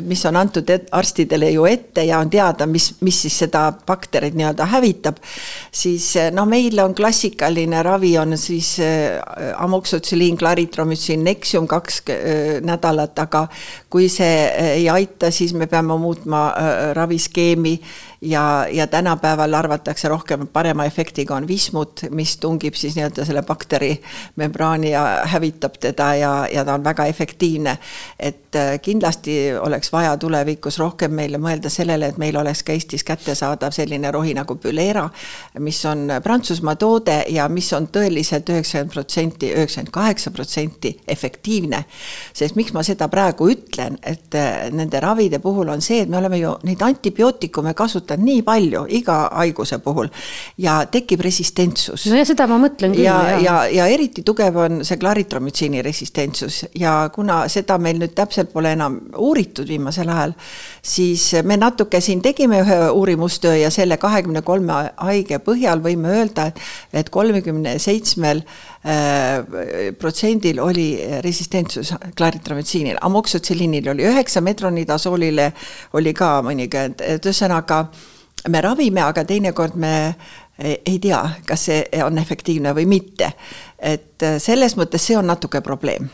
mis 0.06 0.26
on 0.30 0.38
antud 0.44 0.70
arstidele 0.92 1.50
ju 1.56 1.66
ette 1.70 2.06
ja 2.06 2.20
on 2.22 2.30
teada, 2.34 2.68
mis, 2.70 2.92
mis 3.02 3.24
siis 3.26 3.40
seda 3.46 3.66
bakterit 3.88 4.38
nii-öelda 4.38 4.68
hävitab. 4.76 5.22
siis 5.72 6.12
noh, 6.36 6.48
meil 6.50 6.80
on 6.84 6.96
klassikaline 6.96 7.84
ravi 7.84 8.14
on 8.22 8.38
siis 8.44 8.76
äh, 8.80 9.20
amoksotsüliin, 9.58 10.38
klaritromütsiin, 10.38 11.24
Nexium 11.24 11.68
kaks 11.68 12.02
äh, 12.10 12.62
nädalat, 12.66 13.20
aga 13.20 13.48
kui 13.90 14.10
see 14.12 14.32
äh, 14.48 14.72
ei 14.80 14.90
aita, 14.92 15.32
siis 15.32 15.54
me 15.58 15.68
peame 15.72 15.98
muutma 16.00 16.46
raviskeemi 16.94 17.78
ja, 18.24 18.68
ja 18.72 18.88
tänapäeval 18.88 19.54
arvatakse 19.54 20.10
rohkem 20.10 20.48
parema 20.48 20.86
efektiga 20.86 21.36
on 21.36 21.48
vismut, 21.48 22.06
mis 22.10 22.38
tungib 22.38 22.74
siis 22.74 22.96
nii-öelda 22.96 23.26
selle 23.26 23.42
bakteri 23.44 24.02
membraani 24.36 24.92
ja 24.92 25.04
hävitab 25.26 25.76
teda 25.80 26.16
ja, 26.16 26.32
ja 26.52 26.66
ta 26.66 26.74
on 26.74 26.84
väga 26.84 27.06
efektiivne. 27.06 27.78
et 28.20 28.56
äh, 28.56 28.80
kindlasti 28.82 29.56
oleks 29.60 29.92
vaja 29.92 30.18
tulevikus 30.18 30.80
rohkem 30.80 31.12
meile 31.12 31.38
mõelda 31.38 31.70
sellele, 31.70 32.08
et 32.08 32.18
meil 32.18 32.38
oleks 32.38 32.64
ka 32.64 32.74
Eestis 32.74 33.04
kättesaadav 33.04 33.72
selline 33.72 34.12
rohi 34.12 34.34
nagu 34.34 34.56
Bülera, 34.56 35.10
mis 35.60 35.86
on 35.86 36.08
Prantsusmaa 36.24 36.76
toode 36.76 37.24
ja 37.30 37.50
mis 37.50 37.74
on 37.74 37.88
tõeliselt 37.88 38.50
üheksakümmend 38.50 38.94
protsenti, 38.94 39.52
üheksakümmend 39.52 39.92
kaheksa 39.92 40.32
protsenti 40.32 40.98
efektiivne. 41.08 41.84
sest 42.34 42.56
miks 42.56 42.74
ma 42.74 42.84
seda 42.84 43.08
praegu 43.08 43.50
ütlen, 43.52 43.98
et 44.04 44.36
äh, 44.36 44.72
nende 44.72 45.00
ravide 45.00 45.40
puhul 45.40 45.70
on 45.70 45.82
see, 45.82 46.02
et 46.02 46.10
me 46.10 46.18
oleme 46.18 46.38
ju 46.38 46.56
neid 46.64 46.82
antibiootikume 46.82 47.74
kasutanud 47.74 48.13
võtad 48.14 48.24
nii 48.24 48.44
palju 48.46 48.86
iga 48.90 49.30
haiguse 49.34 49.80
puhul 49.84 50.10
ja 50.58 50.86
tekib 50.86 51.22
resistentsus. 51.22 52.06
no 52.08 52.18
ja 52.18 52.26
seda 52.26 52.48
ma 52.48 52.58
mõtlen 52.62 52.94
küll. 52.94 53.06
ja, 53.06 53.38
ja, 53.38 53.40
ja, 53.42 53.56
ja 53.72 53.88
eriti 53.88 54.24
tugev 54.24 54.56
on 54.56 54.84
see 54.84 54.98
klaritromütsiini 54.98 55.82
resistentsus 55.82 56.66
ja 56.76 57.10
kuna 57.14 57.48
seda 57.50 57.78
meil 57.78 58.00
nüüd 58.00 58.14
täpselt 58.16 58.54
pole 58.54 58.74
enam 58.74 59.00
uuritud 59.18 59.68
viimasel 59.68 60.10
ajal, 60.10 60.34
siis 60.82 61.34
me 61.44 61.58
natuke 61.58 62.02
siin 62.02 62.22
tegime 62.22 62.62
ühe 62.64 62.90
uurimustöö 62.92 63.56
ja 63.58 63.72
selle 63.72 63.98
kahekümne 63.98 64.42
kolme 64.42 64.92
haige 64.98 65.40
põhjal 65.40 65.82
võime 65.84 66.14
öelda, 66.14 66.48
et, 66.52 66.60
et 66.94 67.10
kolmekümne 67.10 67.78
seitsmel 67.80 68.44
protsendil 70.00 70.60
oli 70.60 70.88
resistentsus 71.24 71.94
klaritrometsiinile, 72.18 72.98
amoksotsiliinil 73.02 73.88
oli 73.94 74.04
üheksa, 74.10 74.42
metronidasoolile 74.44 75.46
oli 75.96 76.12
ka 76.14 76.42
mõnikümmend, 76.44 77.04
et 77.16 77.30
ühesõnaga 77.30 77.86
me 78.52 78.62
ravime, 78.62 79.06
aga 79.06 79.24
teinekord 79.24 79.78
me 79.80 79.94
ei 80.60 80.98
tea, 81.02 81.22
kas 81.48 81.70
see 81.70 82.04
on 82.04 82.20
efektiivne 82.20 82.76
või 82.76 82.86
mitte. 82.86 83.32
et 83.80 84.24
selles 84.40 84.76
mõttes 84.78 85.08
see 85.08 85.18
on 85.18 85.28
natuke 85.28 85.62
probleem 85.62 86.12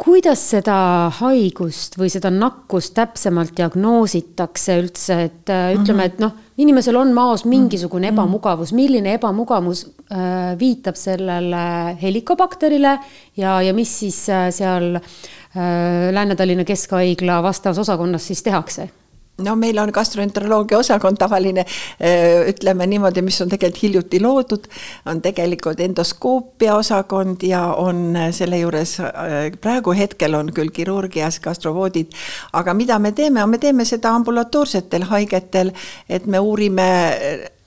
kuidas 0.00 0.42
seda 0.54 0.76
haigust 1.20 1.98
või 1.98 2.10
seda 2.12 2.30
nakkust 2.34 2.94
täpsemalt 2.96 3.54
diagnoositakse 3.56 4.78
üldse, 4.82 5.18
et 5.28 5.52
äh, 5.52 5.70
ütleme, 5.76 6.02
mhm. 6.02 6.10
et 6.10 6.22
noh, 6.22 6.34
inimesel 6.56 6.96
on 6.96 7.12
maos 7.14 7.44
mingisugune 7.48 8.10
mhm. 8.10 8.14
ebamugavus, 8.14 8.72
milline 8.76 9.14
ebamugavus 9.18 9.84
äh, 10.12 10.54
viitab 10.58 10.98
sellele 10.98 11.64
helikobakterile 12.02 12.98
ja, 13.36 13.60
ja 13.62 13.74
mis 13.74 13.98
siis 14.04 14.20
äh, 14.28 14.48
seal 14.54 14.94
äh, 14.96 16.12
Lääne-Tallinna 16.14 16.64
Keskhaigla 16.64 17.42
vastavas 17.42 17.78
osakonnas 17.78 18.26
siis 18.26 18.42
tehakse? 18.42 18.90
No 19.38 19.56
meil 19.56 19.78
on 19.78 19.90
gastroenteroloogia 19.92 20.78
osakond 20.78 21.18
tavaline, 21.18 21.64
äh, 21.64 22.44
ütleme 22.50 22.86
niimoodi, 22.86 23.22
mis 23.22 23.40
on 23.42 23.50
tegelikult 23.50 23.82
hiljuti 23.82 24.20
loodud, 24.22 24.68
on 25.10 25.22
tegelikult 25.22 25.80
endoskoopia 25.80 26.76
osakond 26.76 27.42
ja 27.42 27.64
on 27.80 28.16
selle 28.30 28.58
juures 28.58 28.98
äh, 29.00 29.50
praegu 29.60 29.94
hetkel 29.96 30.34
on 30.38 30.52
küll 30.54 30.70
kirurgias 30.74 31.40
gastrovoodid, 31.40 32.14
aga 32.52 32.74
mida 32.74 32.98
me 32.98 33.12
teeme, 33.12 33.46
me 33.46 33.58
teeme 33.58 33.84
seda 33.84 34.14
ambulatoorsetel 34.14 35.08
haigetel, 35.10 35.74
et 36.08 36.26
me 36.26 36.38
uurime 36.38 36.88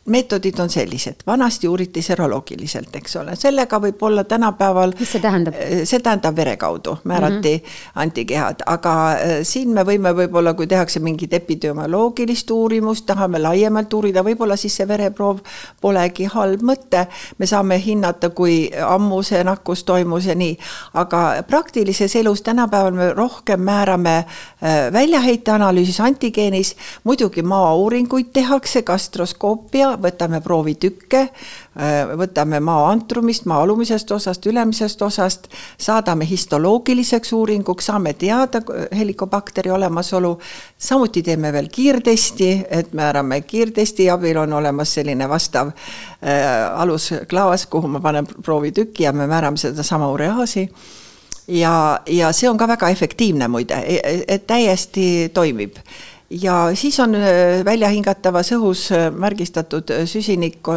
meetodid 0.08 0.60
on 0.60 0.70
sellised, 0.70 1.16
vanasti 1.28 1.68
uuriti 1.68 2.02
seroloogiliselt, 2.02 2.96
eks 2.96 3.16
ole, 3.20 3.36
sellega 3.36 3.80
võib 3.82 4.04
olla 4.08 4.24
tänapäeval. 4.24 4.94
mis 5.00 5.12
see 5.12 5.22
tähendab? 5.22 5.56
Eh, 5.60 5.82
see 5.86 6.00
tähendab 6.00 6.36
vere 6.36 6.56
kaudu 6.58 6.98
määrati 7.04 7.58
mm 7.58 7.64
-hmm. 7.64 7.92
antikehad, 7.96 8.64
aga 8.66 8.94
eh, 9.20 9.44
siin 9.44 9.70
me 9.70 9.84
võime 9.84 10.14
võib-olla, 10.16 10.54
kui 10.54 10.68
tehakse 10.68 11.00
mingit 11.00 11.34
epidemioloogilist 11.34 12.52
uurimust, 12.52 13.06
tahame 13.06 13.40
laiemalt 13.40 13.94
uurida, 13.94 14.24
võib-olla 14.24 14.56
siis 14.56 14.76
see 14.76 14.88
vereproov 14.88 15.40
polegi 15.82 16.26
halb 16.26 16.62
mõte. 16.62 17.08
me 17.38 17.46
saame 17.46 17.82
hinnata, 17.86 18.30
kui 18.30 18.72
ammu 18.88 19.24
see 19.24 19.44
nakkus 19.44 19.84
toimus 19.84 20.26
ja 20.26 20.36
nii, 20.36 20.58
aga 20.94 21.44
praktilises 21.48 22.16
elus 22.16 22.42
tänapäeval 22.42 22.92
me 22.92 23.14
rohkem 23.14 23.60
määrame 23.60 24.18
eh, 24.18 24.94
väljaheite 24.94 25.52
analüüsis 25.52 26.00
antigeenis, 26.00 26.76
muidugi 27.04 27.42
maauuringuid 27.42 28.26
tehakse, 28.34 28.82
gastroskoopia 28.82 29.97
võtame 30.02 30.42
proovitükke, 30.44 31.22
äh, 31.22 32.12
võtame 32.20 32.60
maa 32.64 32.90
antrumist, 32.92 33.46
maa 33.46 33.62
alumisest 33.66 34.12
osast, 34.12 34.46
ülemisest 34.46 35.02
osast, 35.02 35.48
saadame 35.78 36.28
histoloogiliseks 36.30 37.34
uuringuks, 37.34 37.90
saame 37.92 38.14
teada 38.14 38.62
helikobakteri 38.96 39.72
olemasolu, 39.72 40.38
samuti 40.78 41.24
teeme 41.24 41.54
veel 41.54 41.70
kiirtesti, 41.72 42.52
et 42.70 42.94
määrame 42.94 43.42
kiirtesti 43.42 44.10
abil, 44.10 44.38
on 44.38 44.54
olemas 44.54 44.94
selline 44.94 45.30
vastav 45.30 45.74
äh, 45.74 46.80
alusklaas, 46.82 47.66
kuhu 47.66 47.88
ma 47.88 48.00
panen 48.00 48.28
proovitüki 48.28 49.04
ja 49.04 49.14
me 49.14 49.28
määrame 49.28 49.58
sedasama 49.58 50.12
ureaasi. 50.12 50.70
Ja, 51.48 52.00
ja 52.08 52.34
see 52.36 52.50
on 52.50 52.58
ka 52.60 52.68
väga 52.68 52.90
efektiivne 52.92 53.48
muide, 53.48 53.78
e, 53.80 54.02
e, 54.04 54.24
et 54.28 54.48
täiesti 54.48 55.30
toimib 55.34 55.78
ja 56.30 56.76
siis 56.76 57.00
on 57.00 57.16
äh, 57.16 57.66
väljahingatavas 57.66 58.52
õhus 58.52 58.92
äh, 58.92 59.12
märgistatud 59.12 59.92
äh, 59.92 60.06
süsinik 60.06 60.68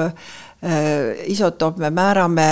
isotoop, 1.27 1.79
me 1.81 1.89
määrame 1.89 2.45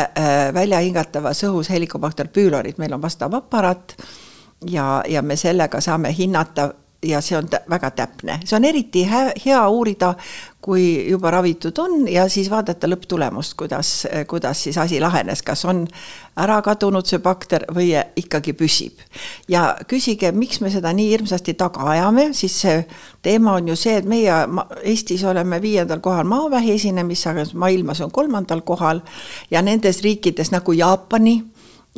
väljahingatavas 0.56 1.42
õhus 1.44 1.68
helikobakter 1.68 2.30
püülorit, 2.32 2.78
meil 2.80 2.94
on 2.96 3.02
vastav 3.02 3.34
aparaat 3.36 3.92
ja, 4.64 5.02
ja 5.04 5.20
me 5.22 5.36
sellega 5.36 5.82
saame 5.84 6.14
hinnata 6.16 6.70
ja 7.02 7.20
see 7.22 7.36
on 7.38 7.48
väga 7.70 7.90
täpne, 7.94 8.40
see 8.44 8.56
on 8.56 8.64
eriti 8.66 9.04
hea, 9.06 9.30
hea 9.44 9.60
uurida, 9.70 10.14
kui 10.60 11.06
juba 11.10 11.30
ravitud 11.30 11.78
on 11.78 12.08
ja 12.10 12.24
siis 12.28 12.48
vaadata 12.50 12.88
lõpptulemust, 12.90 13.54
kuidas, 13.58 13.92
kuidas 14.26 14.64
siis 14.66 14.78
asi 14.78 14.98
lahenes, 15.00 15.42
kas 15.46 15.62
on 15.70 15.84
ära 16.36 16.58
kadunud 16.66 17.06
see 17.06 17.22
bakter 17.22 17.64
või 17.74 17.92
ikkagi 18.18 18.52
püsib. 18.58 18.98
ja 19.48 19.76
küsige, 19.88 20.32
miks 20.32 20.60
me 20.60 20.72
seda 20.74 20.92
nii 20.92 21.12
hirmsasti 21.12 21.54
taga 21.54 21.86
ajame, 21.92 22.32
siis 22.34 22.58
see 22.60 22.80
teema 23.22 23.54
on 23.60 23.68
ju 23.68 23.76
see, 23.76 24.00
et 24.02 24.08
meie 24.08 24.40
Eestis 24.82 25.22
oleme 25.24 25.62
viiendal 25.62 26.02
kohal 26.02 26.26
maavähi 26.26 26.74
esinemis, 26.74 27.26
aga 27.26 27.46
maailmas 27.54 28.00
on 28.00 28.10
kolmandal 28.10 28.60
kohal 28.66 29.00
ja 29.50 29.62
nendes 29.62 30.02
riikides 30.02 30.50
nagu 30.50 30.74
Jaapani 30.74 31.38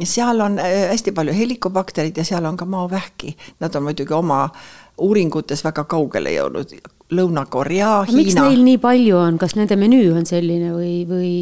seal 0.05 0.41
on 0.41 0.59
äh, 0.59 0.89
hästi 0.91 1.13
palju 1.13 1.33
helikobakterid 1.35 2.17
ja 2.17 2.25
seal 2.25 2.45
on 2.45 2.57
ka 2.57 2.65
maovähki, 2.65 3.37
nad 3.61 3.75
on 3.75 3.83
muidugi 3.83 4.15
oma 4.15 4.49
uuringutes 5.01 5.65
väga 5.65 5.85
kaugele 5.91 6.35
jõudnud, 6.37 6.75
Lõuna-Korea, 7.11 8.05
Hiina. 8.07 8.17
miks 8.17 8.37
neil 8.39 8.61
nii 8.63 8.79
palju 8.79 9.17
on, 9.19 9.39
kas 9.41 9.57
nende 9.59 9.75
menüü 9.81 10.13
on 10.15 10.27
selline 10.29 10.71
või, 10.77 10.93
või 11.09 11.33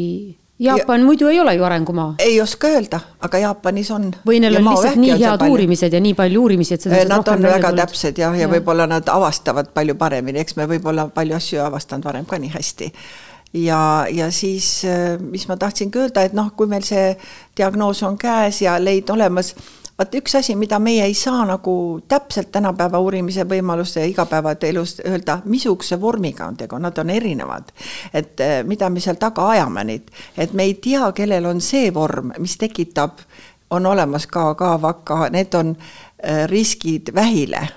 Jaapan 0.59 0.99
ja, 0.99 1.05
muidu 1.05 1.27
ei 1.31 1.39
ole 1.39 1.53
ju 1.55 1.63
arengumaa? 1.63 2.15
ei 2.19 2.41
oska 2.41 2.67
öelda, 2.67 2.99
aga 3.21 3.39
Jaapanis 3.45 3.91
on. 3.95 4.09
või 4.27 4.41
neil 4.43 4.57
on 4.59 4.65
lihtsalt 4.67 4.99
nii 4.99 5.15
head 5.21 5.45
uurimised 5.45 5.93
ja 5.93 6.01
nii 6.03 6.17
palju 6.17 6.41
uurimisi, 6.41 6.75
et 6.75 6.87
seda 6.87 7.05
Nad 7.07 7.31
on 7.31 7.45
väga 7.47 7.69
tulnud. 7.69 7.83
täpsed 7.85 8.19
jah, 8.19 8.35
ja, 8.35 8.47
ja 8.47 8.51
võib-olla 8.51 8.89
nad 8.89 9.07
avastavad 9.13 9.71
palju 9.73 9.95
paremini, 9.95 10.41
eks 10.43 10.57
me 10.57 10.67
võib-olla 10.67 11.07
palju 11.13 11.37
asju 11.37 11.61
ei 11.61 11.65
avastanud 11.67 12.09
varem 12.09 12.27
ka 12.27 12.41
nii 12.41 12.51
hästi 12.57 12.91
ja, 13.53 13.79
ja 14.11 14.31
siis, 14.31 14.83
mis 15.19 15.47
ma 15.47 15.57
tahtsingi 15.57 15.99
öelda, 15.99 16.25
et 16.27 16.35
noh, 16.37 16.51
kui 16.57 16.67
meil 16.69 16.83
see 16.85 17.13
diagnoos 17.57 18.03
on 18.03 18.17
käes 18.19 18.61
ja 18.65 18.75
leid 18.81 19.09
olemas, 19.09 19.53
vaat 19.99 20.15
üks 20.15 20.35
asi, 20.39 20.55
mida 20.55 20.79
meie 20.79 21.03
ei 21.03 21.13
saa 21.13 21.43
nagu 21.45 21.73
täpselt 22.07 22.51
tänapäeva 22.51 22.99
uurimise 23.03 23.43
võimaluste 23.47 23.99
ja 23.99 24.07
igapäevaelus 24.07 25.01
öelda, 25.03 25.41
missuguse 25.45 25.99
vormiga 26.01 26.47
on 26.47 26.57
tegu, 26.57 26.79
nad 26.79 26.97
on 26.97 27.09
erinevad. 27.09 27.71
et 28.13 28.39
eh, 28.39 28.63
mida 28.63 28.89
me 28.89 28.99
seal 28.99 29.19
taga 29.19 29.49
ajame 29.49 29.83
neid, 29.83 30.11
et 30.37 30.53
me 30.53 30.63
ei 30.63 30.73
tea, 30.73 31.11
kellel 31.11 31.45
on 31.45 31.61
see 31.61 31.93
vorm, 31.93 32.31
mis 32.39 32.57
tekitab, 32.57 33.19
on 33.69 33.85
olemas 33.85 34.27
ka, 34.27 34.53
ka 34.55 34.77
vaka, 34.81 35.27
need 35.29 35.53
on 35.53 35.75
eh, 36.23 36.47
riskid 36.47 37.11
vähile 37.15 37.67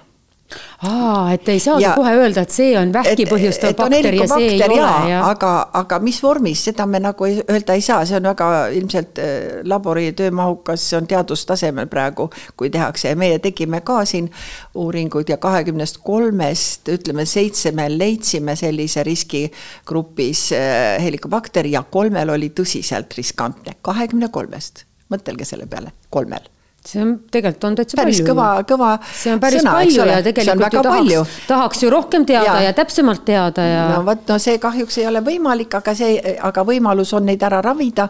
aa, 0.89 1.33
et 1.35 1.49
ei 1.49 1.61
saagi 1.63 1.85
ja, 1.85 1.93
kohe 1.97 2.13
öelda, 2.19 2.45
et 2.47 2.55
see 2.55 2.73
on 2.79 2.93
vähki 2.95 3.27
põhjustav 3.31 3.75
bakter 3.79 4.15
ja 4.17 4.27
see 4.31 4.49
ei 4.57 4.63
ole 4.67 4.91
ja 5.11 5.23
aga, 5.29 5.53
aga 5.83 5.99
mis 6.03 6.19
vormis, 6.23 6.63
seda 6.69 6.87
me 6.91 7.01
nagu 7.03 7.29
öelda 7.29 7.77
ei 7.79 7.85
saa, 7.85 8.05
see 8.09 8.19
on 8.19 8.29
väga 8.31 8.49
ilmselt 8.79 9.21
äh, 9.23 9.61
labori 9.69 10.11
töömahukas, 10.19 10.87
see 10.91 10.99
on 11.01 11.09
teadustasemel 11.11 11.91
praegu, 11.93 12.29
kui 12.59 12.71
tehakse. 12.73 13.13
Ja 13.13 13.19
meie 13.19 13.39
tegime 13.43 13.83
ka 13.87 14.03
siin 14.09 14.31
uuringuid 14.79 15.31
ja 15.33 15.39
kahekümnest 15.43 16.03
kolmest 16.05 16.91
ütleme 16.93 17.27
seitse 17.29 17.75
me 17.77 17.89
leidsime 17.93 18.57
sellise 18.59 19.05
riskigrupis 19.07 20.49
äh, 20.57 20.97
helikobakteri 21.03 21.77
ja 21.77 21.85
kolmel 21.91 22.35
oli 22.35 22.53
tõsiselt 22.57 23.15
riskantne, 23.19 23.79
kahekümne 23.83 24.33
kolmest, 24.35 24.87
mõtelge 25.13 25.47
selle 25.49 25.69
peale, 25.71 25.95
kolmel 26.11 26.51
see 26.87 27.03
on, 27.03 27.13
tegelikult 27.31 27.65
on 27.69 27.77
täitsa 27.79 27.99
päris 27.99 28.21
palju. 28.21 28.33
kõva, 28.33 28.47
kõva 28.67 28.91
see 29.07 29.33
on 29.35 29.41
päris 29.43 29.63
sõna, 29.63 29.75
palju 29.79 30.07
ja 30.09 30.19
tegelikult 30.27 30.75
ju 30.75 30.83
tahaks, 30.87 31.37
tahaks 31.47 31.83
ju 31.85 31.91
rohkem 31.93 32.27
teada 32.27 32.57
ja, 32.59 32.69
ja 32.69 32.77
täpsemalt 32.77 33.25
teada 33.27 33.67
ja. 33.67 33.85
no 33.93 34.03
vot, 34.07 34.25
no 34.29 34.39
see 34.43 34.59
kahjuks 34.63 34.99
ei 34.99 35.07
ole 35.11 35.23
võimalik, 35.25 35.77
aga 35.79 35.95
see, 35.99 36.19
aga 36.51 36.65
võimalus 36.67 37.15
on 37.19 37.29
neid 37.31 37.43
ära 37.47 37.63
ravida. 37.65 38.09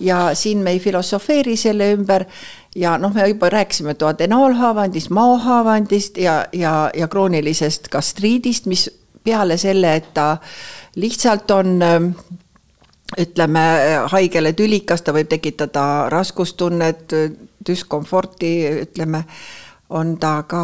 ja 0.00 0.30
siin 0.38 0.62
me 0.64 0.74
ei 0.74 0.82
filosofeeri 0.82 1.56
selle 1.56 1.92
ümber 1.94 2.26
ja 2.76 2.96
noh, 2.98 3.14
me 3.14 3.28
juba 3.28 3.50
rääkisime 3.54 3.94
duodenaalhaavandist, 4.00 5.10
maohaavandist 5.14 6.18
ja, 6.18 6.40
ja, 6.52 6.90
ja 6.94 7.08
kroonilisest 7.08 7.88
gastriidist, 7.92 8.66
mis 8.66 8.88
peale 9.24 9.56
selle, 9.60 9.94
et 9.98 10.12
ta 10.14 10.36
lihtsalt 10.98 11.50
on 11.50 11.78
ütleme 13.16 13.64
haigele 14.12 14.52
tülikas, 14.52 15.02
ta 15.02 15.14
võib 15.16 15.30
tekitada 15.30 16.08
raskustunnet, 16.12 17.14
düskomforti, 17.66 18.52
ütleme, 18.84 19.24
on 19.88 20.16
ta 20.20 20.42
ka 20.48 20.62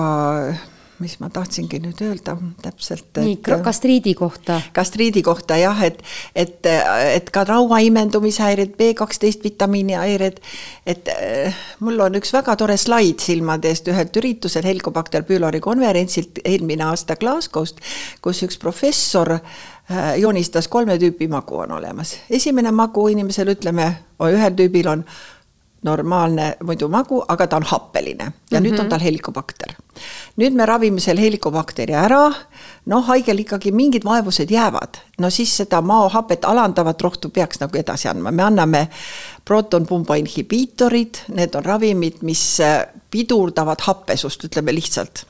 mis 1.02 1.16
ma 1.20 1.28
tahtsingi 1.32 1.80
nüüd 1.82 2.00
öelda 2.06 2.36
täpselt. 2.62 3.18
nii, 3.18 3.38
gastriidi 3.64 4.14
kohta. 4.14 4.60
gastriidi 4.74 5.22
kohta 5.26 5.56
jah, 5.58 5.82
et, 5.82 6.02
et, 6.36 6.66
et 7.14 7.30
ka 7.34 7.44
trauma 7.44 7.80
imendumishäired, 7.84 8.76
B 8.78 8.92
kaksteist 8.98 9.44
vitamiinihäired, 9.44 10.40
et 10.86 11.10
mul 11.80 12.00
on 12.06 12.20
üks 12.20 12.32
väga 12.34 12.56
tore 12.60 12.76
slaid 12.80 13.22
silmade 13.24 13.72
eest 13.72 13.88
ühelt 13.90 14.16
ürituselt 14.20 14.68
Helicobacter 14.68 15.26
pylori 15.26 15.60
konverentsilt 15.64 16.42
eelmine 16.44 16.86
aasta 16.90 17.18
Glasgow'st, 17.20 17.82
kus 18.22 18.44
üks 18.46 18.58
professor 18.62 19.34
äh, 19.34 20.14
joonistas 20.20 20.68
kolme 20.68 20.98
tüüpi 20.98 21.28
magu 21.28 21.58
on 21.64 21.70
olemas. 21.78 22.16
esimene 22.30 22.70
magu 22.70 23.08
inimesel, 23.08 23.48
ütleme, 23.56 23.90
ühel 24.20 24.54
tüübil 24.56 24.88
on 24.88 25.04
normaalne 25.84 26.54
muidu 26.64 26.88
magu, 26.88 27.20
aga 27.28 27.46
ta 27.46 27.56
on 27.56 27.66
happeline 27.68 28.24
ja 28.24 28.30
mm 28.30 28.34
-hmm. 28.50 28.60
nüüd 28.62 28.78
on 28.78 28.86
mhm. 28.86 28.88
tal 28.88 29.00
helikobakter. 29.00 29.74
nüüd 30.36 30.54
me 30.54 30.66
ravime 30.66 31.00
selle 31.00 31.20
helikobakteri 31.20 31.94
ära, 31.94 32.32
noh, 32.86 33.06
haigel 33.06 33.38
ikkagi 33.38 33.72
mingid 33.72 34.04
vaevused 34.04 34.50
jäävad, 34.50 34.96
no 35.18 35.30
siis 35.30 35.56
seda 35.56 35.80
maohapet 35.80 36.44
alandavat 36.44 37.02
rohtu 37.02 37.28
peaks 37.28 37.60
nagu 37.60 37.78
edasi 37.78 38.08
andma, 38.08 38.30
me 38.30 38.42
anname 38.42 38.88
protonpumba 39.44 40.14
inhibiitorid, 40.14 41.14
need 41.28 41.54
on 41.54 41.64
ravimid, 41.64 42.16
mis 42.22 42.60
äh, 42.60 42.86
pidurdavad 43.10 43.80
happesust, 43.80 44.44
ütleme 44.44 44.74
lihtsalt. 44.74 45.26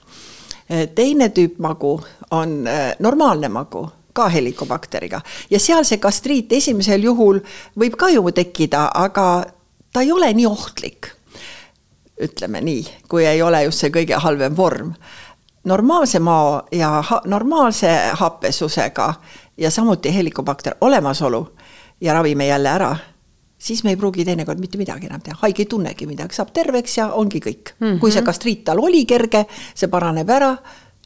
Äh, 0.70 0.88
teine 0.94 1.28
tüüp 1.28 1.58
magu 1.58 2.00
on 2.30 2.66
äh, 2.66 2.94
normaalne 2.98 3.48
magu 3.48 3.88
ka 4.14 4.28
helikobakteriga 4.28 5.20
ja 5.50 5.58
seal 5.60 5.84
see 5.84 5.98
gastriit 5.98 6.52
esimesel 6.52 7.02
juhul 7.02 7.40
võib 7.78 7.96
ka 7.98 8.08
ju 8.14 8.22
tekkida, 8.30 8.86
aga 8.94 9.44
ta 9.94 10.02
ei 10.02 10.12
ole 10.12 10.32
nii 10.34 10.46
ohtlik, 10.46 11.06
ütleme 12.22 12.60
nii, 12.60 12.82
kui 13.08 13.26
ei 13.26 13.42
ole 13.42 13.62
just 13.64 13.84
see 13.84 13.92
kõige 13.94 14.18
halvem 14.18 14.56
vorm. 14.56 14.94
normaalse 15.64 16.18
mao 16.20 16.62
ja 16.72 16.88
ha 17.08 17.20
normaalse 17.24 17.90
happesusega 18.20 19.14
ja 19.56 19.70
samuti 19.70 20.14
helikobakter 20.14 20.74
olemasolu 20.80 21.56
ja 22.00 22.14
ravime 22.14 22.46
jälle 22.46 22.68
ära, 22.68 22.96
siis 23.58 23.84
me 23.84 23.90
ei 23.90 23.96
pruugi 23.96 24.24
teinekord 24.24 24.58
mitte 24.58 24.78
midagi 24.78 25.06
enam 25.06 25.20
teha, 25.20 25.38
haige 25.40 25.62
ei 25.62 25.66
tunnegi 25.66 26.06
midagi, 26.06 26.34
saab 26.34 26.50
terveks 26.52 26.98
ja 26.98 27.08
ongi 27.12 27.40
kõik 27.40 27.72
mm. 27.78 27.86
-hmm. 27.86 27.98
kui 27.98 28.12
see 28.12 28.22
gastriit 28.22 28.64
tal 28.64 28.82
oli 28.82 29.04
kerge, 29.06 29.46
see 29.74 29.88
paraneb 29.88 30.30
ära, 30.30 30.56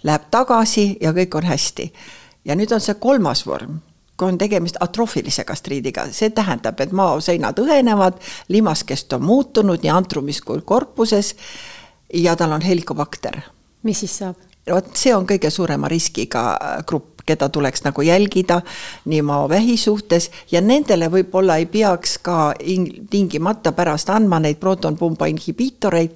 läheb 0.02 0.30
tagasi 0.30 0.96
ja 1.00 1.12
kõik 1.12 1.36
on 1.36 1.44
hästi. 1.44 1.92
ja 2.44 2.54
nüüd 2.54 2.74
on 2.74 2.80
see 2.80 2.94
kolmas 2.94 3.46
vorm 3.46 3.78
kui 4.18 4.28
on 4.28 4.38
tegemist 4.38 4.76
atroofilise 4.80 5.44
gastriidiga, 5.46 6.08
see 6.12 6.32
tähendab, 6.34 6.80
et 6.82 6.92
maoseinad 6.92 7.58
õhenevad, 7.62 8.18
limaskest 8.48 9.12
on 9.14 9.24
muutunud 9.28 9.84
nii 9.84 9.94
antrumis 9.94 10.42
kui 10.42 10.64
korpuses 10.66 11.34
ja 12.14 12.36
tal 12.36 12.52
on 12.52 12.64
helikobakter. 12.64 13.40
mis 13.82 14.00
siis 14.00 14.18
saab? 14.18 14.48
vot 14.74 14.96
see 14.96 15.14
on 15.16 15.26
kõige 15.26 15.50
suurema 15.50 15.88
riskiga 15.88 16.42
äh, 16.56 16.82
grupp, 16.86 17.22
keda 17.28 17.48
tuleks 17.52 17.84
nagu 17.84 18.02
jälgida 18.02 18.60
nii 19.04 19.22
maovähi 19.22 19.76
suhtes 19.76 20.30
ja 20.52 20.60
nendele 20.64 21.10
võib-olla 21.12 21.58
ei 21.60 21.66
peaks 21.66 22.18
ka 22.24 22.54
tingimata 23.10 23.72
pärast 23.76 24.10
andma 24.10 24.40
neid 24.40 24.56
protonpumba 24.60 25.28
inhibiitoreid, 25.28 26.14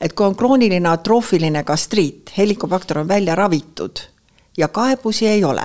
et 0.00 0.12
kui 0.12 0.26
on 0.26 0.36
krooniline 0.36 0.88
atroofiline 0.88 1.64
gastriit, 1.64 2.32
helikobakter 2.36 3.00
on 3.00 3.08
välja 3.08 3.34
ravitud 3.34 4.04
ja 4.56 4.68
kaebusi 4.68 5.26
ei 5.26 5.44
ole 5.44 5.64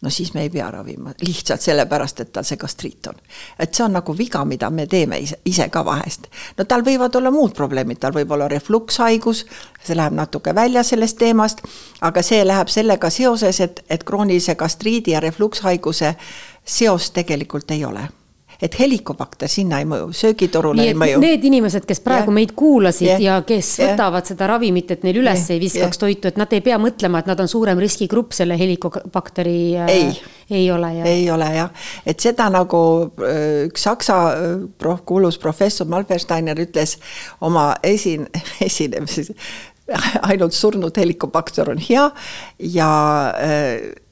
no 0.00 0.10
siis 0.10 0.34
me 0.34 0.42
ei 0.42 0.50
pea 0.50 0.70
ravima, 0.70 1.12
lihtsalt 1.26 1.60
sellepärast, 1.60 2.20
et 2.20 2.32
tal 2.32 2.46
see 2.46 2.56
gastriit 2.56 3.06
on. 3.10 3.14
et 3.58 3.74
see 3.74 3.84
on 3.84 3.92
nagu 3.92 4.16
viga, 4.18 4.44
mida 4.44 4.70
me 4.70 4.86
teeme 4.86 5.18
ise, 5.18 5.40
ise 5.44 5.68
ka 5.68 5.84
vahest. 5.84 6.28
no 6.58 6.64
tal 6.64 6.84
võivad 6.86 7.16
olla 7.16 7.30
muud 7.34 7.54
probleemid, 7.54 7.98
tal 7.98 8.14
võib 8.14 8.30
olla 8.30 8.48
reflukshaigus, 8.48 9.44
see 9.84 9.96
läheb 9.96 10.14
natuke 10.14 10.54
välja 10.54 10.82
sellest 10.82 11.18
teemast, 11.18 11.64
aga 12.00 12.22
see 12.22 12.44
läheb 12.44 12.68
sellega 12.68 13.10
seoses, 13.10 13.60
et, 13.60 13.82
et 13.88 14.04
kroonilise 14.04 14.54
gastriidi 14.54 15.16
ja 15.16 15.20
reflukshaiguse 15.20 16.14
seost 16.64 17.14
tegelikult 17.14 17.70
ei 17.70 17.84
ole 17.84 18.08
et 18.62 18.74
helikobakter 18.80 19.50
sinna 19.50 19.78
ei 19.78 19.86
mõju, 19.86 20.08
söögitorule 20.18 20.82
ei 20.82 20.94
mõju. 20.98 21.20
Need 21.22 21.44
inimesed, 21.46 21.84
kes 21.86 22.00
praegu 22.02 22.32
ja. 22.32 22.34
meid 22.40 22.54
kuulasid 22.58 23.06
ja, 23.12 23.18
ja 23.22 23.36
kes 23.46 23.70
ja. 23.78 23.92
võtavad 23.92 24.26
seda 24.26 24.48
ravimit, 24.50 24.90
et 24.96 25.06
neil 25.06 25.20
üles 25.20 25.44
ja. 25.44 25.54
ei 25.54 25.62
viskaks 25.62 26.00
ja. 26.00 26.02
toitu, 26.02 26.32
et 26.32 26.40
nad 26.40 26.52
ei 26.56 26.64
pea 26.66 26.80
mõtlema, 26.82 27.22
et 27.22 27.30
nad 27.30 27.38
on 27.44 27.50
suurem 27.50 27.78
riskigrupp 27.78 28.34
selle 28.34 28.58
helikobakteri 28.58 29.60
äh, 29.78 29.92
ei, 29.94 30.10
ei 30.58 30.66
ole 30.74 30.90
jah? 30.96 31.06
ei 31.06 31.30
ole 31.30 31.52
jah, 31.54 31.86
et 32.02 32.26
seda 32.26 32.48
nagu 32.50 32.82
äh, 33.22 33.68
üks 33.68 33.86
saksa 33.86 34.18
äh, 34.32 34.52
prof, 34.82 35.04
kuulus 35.06 35.38
professor 35.38 35.86
Malbersteiner 35.86 36.58
ütles 36.66 36.96
oma 37.46 37.70
esin-, 37.86 38.26
esinemises, 38.68 39.30
ainult 40.26 40.52
surnud 40.52 40.98
helikobakter 40.98 41.70
on 41.70 41.78
hea 41.80 42.10
ja 42.74 42.90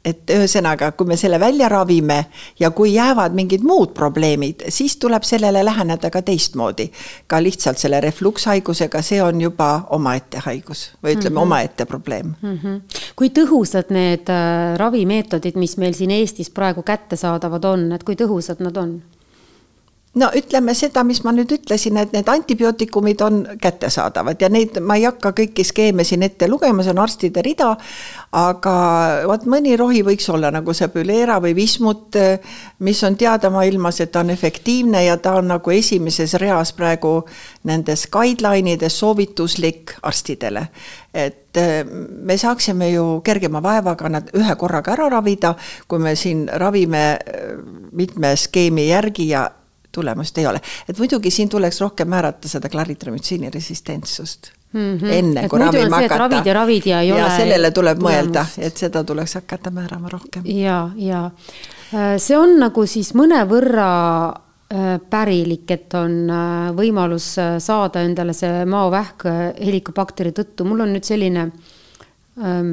et 0.07 0.31
ühesõnaga, 0.31 0.93
kui 0.97 1.09
me 1.11 1.17
selle 1.19 1.41
välja 1.43 1.69
ravime 1.69 2.19
ja 2.61 2.71
kui 2.71 2.95
jäävad 2.95 3.35
mingid 3.35 3.65
muud 3.67 3.93
probleemid, 3.97 4.69
siis 4.69 4.97
tuleb 5.03 5.27
sellele 5.27 5.65
läheneda 5.65 6.11
ka 6.11 6.23
teistmoodi. 6.23 6.91
ka 7.27 7.43
lihtsalt 7.43 7.79
selle 7.79 8.01
reflukshaigusega, 8.01 9.03
see 9.03 9.23
on 9.23 9.41
juba 9.41 9.87
omaette 9.91 10.39
haigus 10.45 10.91
või 11.03 11.17
ütleme 11.17 11.31
mm 11.31 11.37
-hmm. 11.37 11.43
omaette 11.43 11.85
probleem 11.87 12.35
mm. 12.43 12.59
-hmm. 12.63 12.81
kui 13.17 13.29
tõhusad 13.29 13.91
need 13.91 14.31
äh, 14.31 14.77
ravimeetodid, 14.77 15.57
mis 15.57 15.77
meil 15.77 15.95
siin 15.95 16.11
Eestis 16.11 16.51
praegu 16.51 16.83
kättesaadavad 16.83 17.65
on, 17.65 17.93
et 17.93 18.05
kui 18.05 18.15
tõhusad 18.15 18.61
nad 18.61 18.77
on? 18.77 19.03
No 20.17 20.31
ütleme 20.37 20.75
seda, 20.77 21.03
mis 21.05 21.21
ma 21.25 21.33
nüüd 21.37 21.53
ütlesin, 21.59 21.99
et 22.01 22.13
need 22.17 22.29
antibiootikumid 22.33 23.21
on 23.25 23.43
kättesaadavad 23.61 24.41
ja 24.41 24.49
neid 24.53 24.79
ma 24.81 24.97
ei 24.97 25.05
hakka 25.05 25.35
kõiki 25.37 25.65
skeeme 25.67 26.07
siin 26.09 26.25
ette 26.25 26.49
lugema, 26.49 26.85
see 26.85 26.95
on 26.95 27.03
arstide 27.05 27.45
rida. 27.45 27.75
aga 28.37 28.77
vot 29.29 29.47
mõni 29.49 29.77
rohi 29.79 30.03
võiks 30.05 30.29
olla 30.33 30.51
nagu 30.53 30.75
see 30.77 30.89
Bülera 30.93 31.39
või 31.41 31.55
Vismut, 31.57 32.17
mis 32.85 33.03
on 33.05 33.17
teada 33.17 33.51
maailmas, 33.51 34.01
et 34.01 34.13
ta 34.13 34.21
on 34.21 34.31
efektiivne 34.31 35.05
ja 35.05 35.17
ta 35.17 35.37
on 35.41 35.49
nagu 35.53 35.71
esimeses 35.71 36.35
reas 36.41 36.73
praegu 36.77 37.23
nendes 37.65 38.07
guideline 38.13 38.77
ides 38.77 38.99
soovituslik 38.99 39.97
arstidele 40.03 40.67
et 41.17 41.57
me 41.97 42.37
saaksime 42.37 42.91
ju 42.91 43.21
kergema 43.25 43.63
vaevaga 43.65 44.09
nad 44.13 44.33
ühe 44.37 44.57
korraga 44.61 44.93
ära 44.93 45.09
ravida, 45.17 45.55
kui 45.89 45.99
me 45.99 46.13
siin 46.17 46.45
ravime 46.61 47.05
mitme 47.97 48.35
skeemi 48.37 48.89
järgi 48.91 49.31
ja 49.31 49.47
tulemust 49.97 50.39
ei 50.39 50.47
ole. 50.47 50.61
et 50.89 50.99
muidugi 50.99 51.31
siin 51.35 51.49
tuleks 51.49 51.81
rohkem 51.81 52.13
määrata 52.13 52.49
seda 52.53 52.69
klaritramütsiini 52.73 53.51
resistentsust 53.55 54.53
Mhm. 54.77 55.11
enne 55.11 55.45
Et 55.45 55.51
kui 55.51 55.59
ravima 55.63 55.97
hakata. 56.03 56.19
ravid 56.19 56.47
ja 56.47 56.55
ravid 56.55 56.87
ja 56.87 57.01
ei 57.01 57.13
ole 57.13 57.31
sellele 57.37 57.71
tuleb 57.71 58.03
mõelda, 58.03 58.45
tulemust. 58.45 58.59
et 58.59 58.77
seda 58.77 59.05
tuleks 59.05 59.35
hakata 59.41 59.71
määrama 59.71 60.11
rohkem. 60.13 60.43
ja, 60.45 60.91
ja 60.97 61.31
Äh, 61.95 62.17
see 62.19 62.35
on 62.35 62.57
nagu 62.59 62.83
siis 62.91 63.13
mõnevõrra 63.15 63.91
äh, 64.75 64.97
pärilik, 65.11 65.71
et 65.71 65.95
on 65.95 66.17
äh, 66.27 66.71
võimalus 66.75 67.29
saada 67.63 68.03
endale 68.03 68.35
see 68.35 68.65
maovähk 68.67 69.27
äh, 69.31 69.43
helikobakteri 69.69 70.33
tõttu. 70.35 70.67
mul 70.67 70.83
on 70.83 70.97
nüüd 70.97 71.07
selline 71.07 71.45
ähm, 72.43 72.73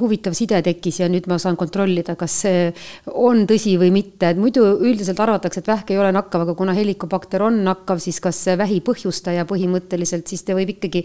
huvitav 0.00 0.34
side 0.34 0.58
tekkis 0.66 0.98
ja 1.00 1.06
nüüd 1.08 1.28
ma 1.30 1.38
saan 1.38 1.56
kontrollida, 1.56 2.16
kas 2.18 2.34
see 2.44 2.66
on 3.14 3.44
tõsi 3.48 3.76
või 3.80 3.92
mitte, 3.94 4.32
et 4.34 4.36
muidu 4.40 4.64
üldiselt 4.82 5.20
arvatakse, 5.22 5.60
et 5.62 5.70
vähk 5.70 5.90
ei 5.94 5.98
ole 6.02 6.10
nakkav, 6.12 6.42
aga 6.44 6.54
kuna 6.58 6.74
helikobakter 6.76 7.42
on 7.46 7.62
nakkav, 7.64 8.00
siis 8.02 8.18
kas 8.20 8.42
vähi 8.58 8.80
põhjustaja 8.84 9.46
põhimõtteliselt, 9.48 10.26
siis 10.28 10.42
ta 10.44 10.56
võib 10.58 10.74
ikkagi 10.74 11.04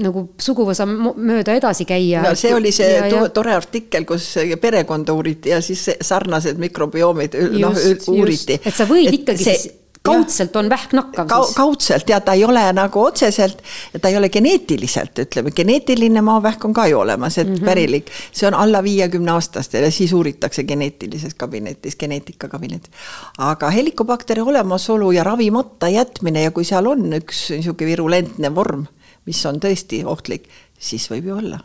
nagu 0.00 0.22
suguvõsa 0.40 0.86
mööda 0.88 1.52
edasi 1.58 1.84
käia. 1.84 2.22
no 2.24 2.34
see 2.38 2.54
oli 2.54 2.70
see 2.72 2.86
Ja- 2.94 3.06
ja- 3.06 3.10
to 3.10 3.28
tore 3.40 3.52
artikkel, 3.52 4.04
kus 4.08 4.34
perekonda 4.60 5.12
uuriti 5.12 5.50
ja 5.52 5.58
siis 5.60 5.88
sarnased 6.00 6.56
mikrobiomid 6.58 7.34
noh 7.58 7.74
Just, 7.76 8.08
uuriti. 8.08 8.52
just. 8.56 8.66
et 8.66 8.74
sa 8.74 8.86
võid 8.86 9.12
ikkagi 9.12 9.44
see- 9.44 9.58
siis, 9.58 9.72
kaudselt 10.02 10.56
on 10.56 10.68
vähk 10.70 10.92
nakkav 10.96 11.28
Kau, 11.28 11.44
siis. 11.44 11.56
kaudselt 11.56 12.08
ja 12.08 12.20
ta 12.24 12.32
ei 12.32 12.44
ole 12.44 12.62
nagu 12.72 13.02
otseselt, 13.04 13.62
ta 14.00 14.08
ei 14.08 14.16
ole 14.16 14.28
geneetiliselt, 14.32 15.18
ütleme, 15.24 15.52
geneetiline 15.56 16.22
maovähk 16.24 16.64
on 16.64 16.74
ka 16.76 16.86
ju 16.88 16.98
olemas, 17.00 17.38
et 17.38 17.48
mm 17.48 17.54
-hmm. 17.54 17.64
pärilik, 17.64 18.10
see 18.32 18.48
on 18.48 18.54
alla 18.54 18.82
viiekümne 18.82 19.32
aastastel 19.32 19.84
ja 19.84 19.90
siis 19.90 20.12
uuritakse 20.12 20.64
geneetilises 20.64 21.34
kabinetis, 21.34 21.96
geneetikakabinetis. 21.96 22.90
aga 23.38 23.70
helikobakteri 23.70 24.40
olemasolu 24.40 25.12
ja 25.12 25.24
ravimata 25.24 25.88
jätmine 25.88 26.42
ja 26.42 26.50
kui 26.50 26.64
seal 26.64 26.86
on 26.86 27.12
üks 27.12 27.50
niisugune 27.50 27.90
virulentne 27.90 28.54
vorm, 28.54 28.86
mis 29.26 29.46
on 29.46 29.60
tõesti 29.60 30.04
ohtlik, 30.04 30.48
siis 30.78 31.10
võib 31.10 31.26
ju 31.26 31.36
olla 31.36 31.60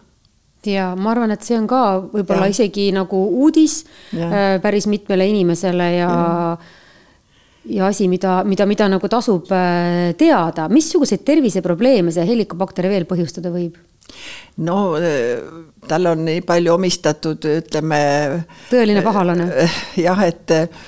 ja 0.66 0.96
ma 0.96 1.12
arvan, 1.12 1.32
et 1.32 1.44
see 1.44 1.58
on 1.58 1.68
ka 1.68 2.10
võib-olla 2.14 2.50
isegi 2.50 2.92
nagu 2.92 3.28
uudis 3.44 3.86
Ja. 4.14 4.26
äh, 4.26 4.62
päris 4.62 4.88
mitmele 4.88 5.28
inimesele 5.28 5.92
ja 5.96 6.10
ja, 6.10 6.58
ja 7.70 7.88
asi, 7.88 8.08
mida, 8.12 8.40
mida, 8.48 8.66
mida 8.70 8.88
nagu 8.92 9.10
tasub 9.12 9.52
äh, 9.54 10.14
teada. 10.18 10.70
missuguseid 10.70 11.26
terviseprobleeme 11.26 12.14
see 12.14 12.26
helikobakter 12.28 12.90
veel 12.92 13.08
põhjustada 13.10 13.52
võib? 13.54 13.78
no 14.66 14.96
äh, 15.00 15.42
tal 15.88 16.12
on 16.12 16.26
nii 16.28 16.44
palju 16.46 16.76
omistatud, 16.76 17.48
ütleme. 17.62 18.02
Tõeline 18.72 19.04
pahalane. 19.06 19.50
jah, 20.08 20.22
et 20.28 20.54
äh, 20.56 20.84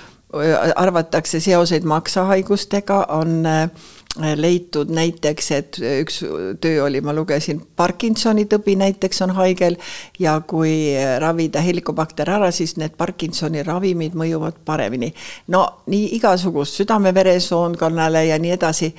arvatakse 0.75 1.39
seoseid 1.43 1.87
maksahaigustega, 1.87 3.05
on 3.15 3.45
äh, 3.47 3.87
leitud 4.17 4.89
näiteks, 4.93 5.51
et 5.51 5.79
üks 5.81 6.21
töö 6.61 6.85
oli, 6.85 7.01
ma 7.05 7.13
lugesin, 7.15 7.61
Parkinsoni 7.75 8.47
tõbi 8.49 8.77
näiteks 8.79 9.21
on 9.25 9.35
haigel 9.37 9.77
ja 10.19 10.37
kui 10.47 10.95
ravida 11.21 11.61
helikobakter 11.63 12.29
ära, 12.37 12.51
siis 12.51 12.77
need 12.81 12.97
Parkinsoni 12.97 13.63
ravimid 13.67 14.17
mõjuvad 14.17 14.63
paremini. 14.65 15.13
no 15.53 15.63
nii 15.87 16.15
igasugust 16.17 16.81
südame-veresoonkonnale 16.81 18.27
ja 18.27 18.41
nii 18.41 18.57
edasi, 18.57 18.93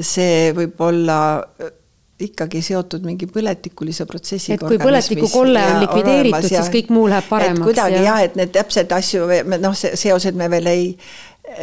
see 0.00 0.52
võib 0.56 0.80
olla 0.84 1.20
ikkagi 2.24 2.60
seotud 2.62 3.04
mingi 3.06 3.26
põletikulise 3.30 4.06
protsessiga. 4.06 4.56
Et 4.56 4.64
kui 4.68 4.78
põletikukolle 4.78 5.62
on 5.72 5.80
likvideeritud, 5.82 6.46
siis 6.46 6.70
kõik 6.72 6.92
muu 6.94 7.08
läheb 7.10 7.26
paremaks, 7.28 7.66
kuidagi 7.66 7.98
jah. 7.98 8.06
jah, 8.06 8.24
et 8.28 8.36
need 8.38 8.52
täpsed 8.54 8.94
asju, 8.94 9.26
noh, 9.58 9.74
seosed 9.74 10.38
me 10.38 10.48
veel 10.52 10.70
ei, 10.70 10.92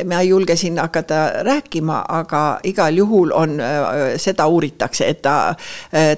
ma 0.05 0.19
ei 0.21 0.29
julge 0.29 0.55
siin 0.55 0.79
hakata 0.79 1.43
rääkima, 1.43 2.01
aga 2.09 2.59
igal 2.63 2.97
juhul 2.97 3.31
on, 3.35 3.57
seda 4.17 4.47
uuritakse, 4.47 5.07
et 5.07 5.21
ta, 5.21 5.55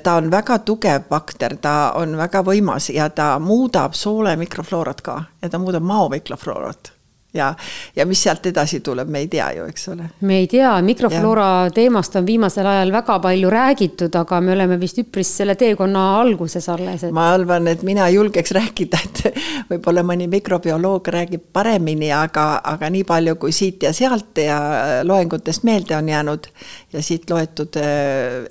ta 0.03 0.15
on 0.15 0.31
väga 0.31 0.59
tugev 0.59 1.07
bakter, 1.09 1.57
ta 1.62 1.91
on 1.95 2.17
väga 2.17 2.43
võimas 2.45 2.89
ja 2.93 3.09
ta 3.09 3.38
muudab 3.39 3.93
soole 3.93 4.36
mikrofloorat 4.36 5.01
ka 5.01 5.23
ja 5.41 5.49
ta 5.49 5.59
muudab 5.59 5.83
mao 5.83 6.09
mikrofloorat 6.09 6.93
ja, 7.33 7.53
ja 7.95 8.05
mis 8.05 8.21
sealt 8.23 8.45
edasi 8.45 8.79
tuleb, 8.85 9.09
me 9.09 9.23
ei 9.23 9.27
tea 9.31 9.47
ju, 9.57 9.65
eks 9.69 9.87
ole. 9.93 10.09
me 10.27 10.37
ei 10.41 10.47
tea, 10.47 10.71
mikrofloora 10.85 11.47
ja. 11.65 11.71
teemast 11.73 12.15
on 12.19 12.27
viimasel 12.27 12.67
ajal 12.69 12.91
väga 12.93 13.17
palju 13.23 13.49
räägitud, 13.49 14.15
aga 14.19 14.41
me 14.41 14.53
oleme 14.53 14.77
vist 14.81 14.99
üpris 15.01 15.31
selle 15.39 15.55
teekonna 15.59 16.03
alguses 16.19 16.69
alles 16.69 17.07
et.... 17.07 17.15
ma 17.15 17.31
arvan, 17.33 17.67
et 17.71 17.81
mina 17.87 18.09
julgeks 18.13 18.53
rääkida, 18.57 19.01
et 19.07 19.39
võib-olla 19.71 20.05
mõni 20.05 20.29
mikrobioloog 20.31 21.09
räägib 21.17 21.47
paremini, 21.53 22.11
aga, 22.13 22.47
aga 22.73 22.91
nii 22.93 23.07
palju 23.09 23.35
kui 23.41 23.55
siit 23.55 23.87
ja 23.87 23.93
sealt 23.95 24.37
ja 24.43 24.59
loengutest 25.03 25.65
meelde 25.67 25.97
on 25.97 26.13
jäänud 26.13 26.47
ja 26.93 27.01
siit 27.01 27.29
loetud, 27.29 27.81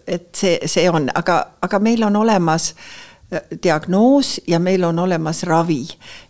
et 0.07 0.29
see, 0.37 0.59
see 0.67 0.91
on, 0.91 1.09
aga, 1.15 1.39
aga 1.63 1.83
meil 1.83 2.03
on 2.09 2.19
olemas 2.25 2.73
diagnoos 3.63 4.41
ja 4.47 4.59
meil 4.59 4.85
on 4.85 4.99
olemas 4.99 5.43
ravi 5.43 5.87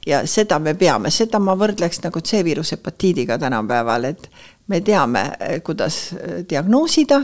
ja 0.07 0.27
seda 0.27 0.59
me 0.59 0.75
peame, 0.75 1.11
seda 1.11 1.39
ma 1.43 1.57
võrdleks 1.59 2.03
nagu 2.05 2.21
C-viiruse 2.21 2.77
hepatiidiga 2.77 3.39
tänapäeval, 3.39 4.05
et 4.05 4.29
me 4.69 4.81
teame, 4.81 5.25
kuidas 5.65 6.15
diagnoosida 6.49 7.23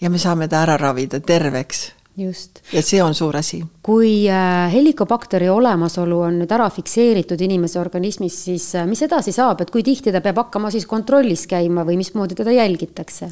ja 0.00 0.10
me 0.10 0.18
saame 0.18 0.48
ta 0.48 0.62
ära 0.64 0.76
ravida 0.80 1.20
terveks. 1.20 1.84
Just. 2.16 2.60
ja 2.72 2.82
see 2.82 3.02
on 3.02 3.14
suur 3.14 3.36
asi. 3.36 3.64
kui 3.84 4.24
helikobakteri 4.72 5.48
olemasolu 5.52 6.20
on 6.24 6.38
nüüd 6.40 6.52
ära 6.54 6.70
fikseeritud 6.72 7.40
inimese 7.44 7.80
organismis, 7.80 8.36
siis 8.46 8.70
mis 8.88 9.02
edasi 9.04 9.34
saab, 9.34 9.60
et 9.60 9.72
kui 9.74 9.82
tihti 9.84 10.12
ta 10.14 10.22
peab 10.24 10.38
hakkama 10.44 10.70
siis 10.72 10.86
kontrollis 10.88 11.44
käima 11.50 11.84
või 11.84 11.98
mismoodi 12.00 12.38
teda 12.38 12.54
jälgitakse? 12.54 13.28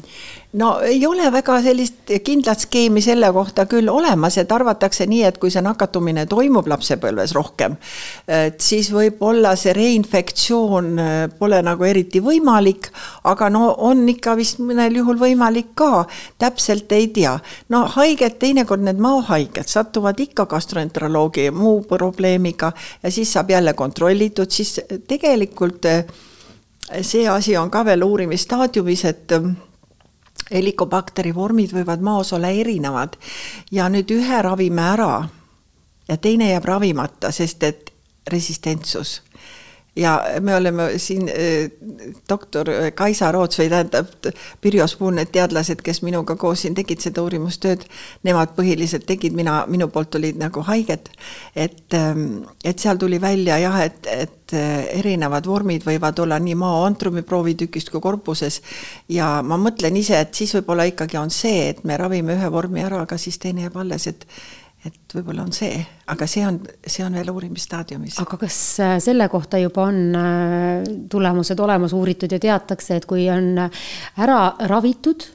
no 0.59 0.75
ei 0.85 0.99
ole 1.07 1.31
väga 1.33 1.57
sellist 1.65 2.11
kindlat 2.25 2.65
skeemi 2.67 3.01
selle 3.01 3.31
kohta 3.33 3.65
küll 3.71 3.89
olemas, 3.89 4.37
et 4.37 4.51
arvatakse 4.51 5.07
nii, 5.09 5.23
et 5.29 5.39
kui 5.41 5.53
see 5.53 5.63
nakatumine 5.63 6.27
toimub 6.29 6.67
lapsepõlves 6.69 7.33
rohkem, 7.37 7.79
et 8.27 8.61
siis 8.61 8.91
võib-olla 8.93 9.55
see 9.59 9.73
reinfektsioon 9.73 10.99
pole 11.39 11.63
nagu 11.65 11.87
eriti 11.87 12.21
võimalik, 12.23 12.91
aga 13.23 13.49
no 13.53 13.71
on 13.87 14.05
ikka 14.11 14.35
vist 14.37 14.61
mõnel 14.61 14.99
juhul 15.01 15.17
võimalik 15.21 15.73
ka, 15.79 16.05
täpselt 16.41 16.91
ei 16.91 17.09
tea. 17.15 17.37
no 17.73 17.85
haiged, 17.95 18.37
teinekord 18.43 18.72
need 18.81 18.97
maohaiged 18.97 19.67
satuvad 19.67 20.19
ikka 20.19 20.45
gastroenteroloogi 20.45 21.51
muu 21.51 21.83
probleemiga 21.83 22.71
ja 23.03 23.11
siis 23.11 23.33
saab 23.33 23.49
jälle 23.49 23.73
kontrollitud, 23.73 24.49
siis 24.49 24.81
tegelikult 25.07 25.85
see 27.01 27.27
asi 27.29 27.57
on 27.57 27.71
ka 27.71 27.85
veel 27.85 28.03
uurimisstaadiumis, 28.03 29.05
et 29.05 29.31
helikobakteri 30.51 31.35
vormid 31.35 31.73
võivad 31.73 32.01
maos 32.01 32.33
olla 32.33 32.49
erinevad. 32.49 33.15
Ja 33.71 33.89
nüüd 33.89 34.11
ühe 34.11 34.41
ravime 34.41 34.81
ära 34.93 35.23
ja 36.07 36.17
teine 36.17 36.51
jääb 36.51 36.65
ravimata, 36.65 37.31
sest 37.31 37.63
et 37.63 37.93
resistentsus 38.29 39.21
ja 39.95 40.13
me 40.41 40.55
oleme 40.55 40.87
siin 40.97 41.29
eh, 41.29 41.71
doktor 42.29 42.69
Kaisa 42.95 43.31
Roots 43.31 43.59
või 43.61 43.69
tähendab 43.69 44.29
Pirjo 44.61 44.87
Spoon, 44.89 45.19
need 45.19 45.33
teadlased, 45.33 45.83
kes 45.85 46.01
minuga 46.05 46.35
koos 46.39 46.63
siin 46.65 46.75
tegid 46.77 47.03
seda 47.03 47.21
uurimustööd, 47.25 47.85
nemad 48.25 48.55
põhiliselt 48.57 49.05
tegid, 49.09 49.35
mina, 49.37 49.63
minu 49.69 49.89
poolt 49.93 50.17
olid 50.17 50.39
nagu 50.41 50.63
haiged, 50.65 51.11
et, 51.55 51.97
et 52.63 52.79
seal 52.79 53.01
tuli 53.01 53.21
välja 53.21 53.59
jah, 53.61 53.79
et, 53.85 54.09
et 54.09 54.53
erinevad 54.53 55.45
vormid 55.49 55.85
võivad 55.85 56.19
olla 56.23 56.39
nii 56.41 56.55
maoantrumi 56.59 57.23
proovitükist 57.25 57.89
kui 57.93 58.01
korpuses. 58.03 58.59
Ja 59.09 59.39
ma 59.45 59.57
mõtlen 59.61 59.97
ise, 59.97 60.19
et 60.19 60.33
siis 60.37 60.53
võib-olla 60.57 60.85
ikkagi 60.89 61.17
on 61.21 61.31
see, 61.33 61.69
et 61.71 61.83
me 61.87 61.97
ravime 61.97 62.35
ühe 62.37 62.51
vormi 62.53 62.83
ära, 62.85 63.03
aga 63.05 63.17
siis 63.17 63.39
teine 63.41 63.65
jääb 63.65 63.79
alles, 63.81 64.07
et 64.11 64.27
et 64.85 65.15
võib-olla 65.15 65.45
on 65.45 65.53
see, 65.55 65.77
aga 66.11 66.27
see 66.27 66.43
on, 66.47 66.57
see 66.87 67.05
on 67.05 67.15
veel 67.15 67.29
uurimisstaadiumis. 67.31 68.17
aga 68.23 68.39
kas 68.41 68.57
selle 69.05 69.29
kohta 69.31 69.61
juba 69.61 69.87
on 69.91 70.01
tulemused 71.11 71.59
olemas, 71.63 71.95
uuritud 71.95 72.35
ja 72.35 72.41
teatakse, 72.43 72.99
et 72.99 73.07
kui 73.07 73.29
on 73.31 73.55
ära 73.63 74.41
ravitud 74.67 75.29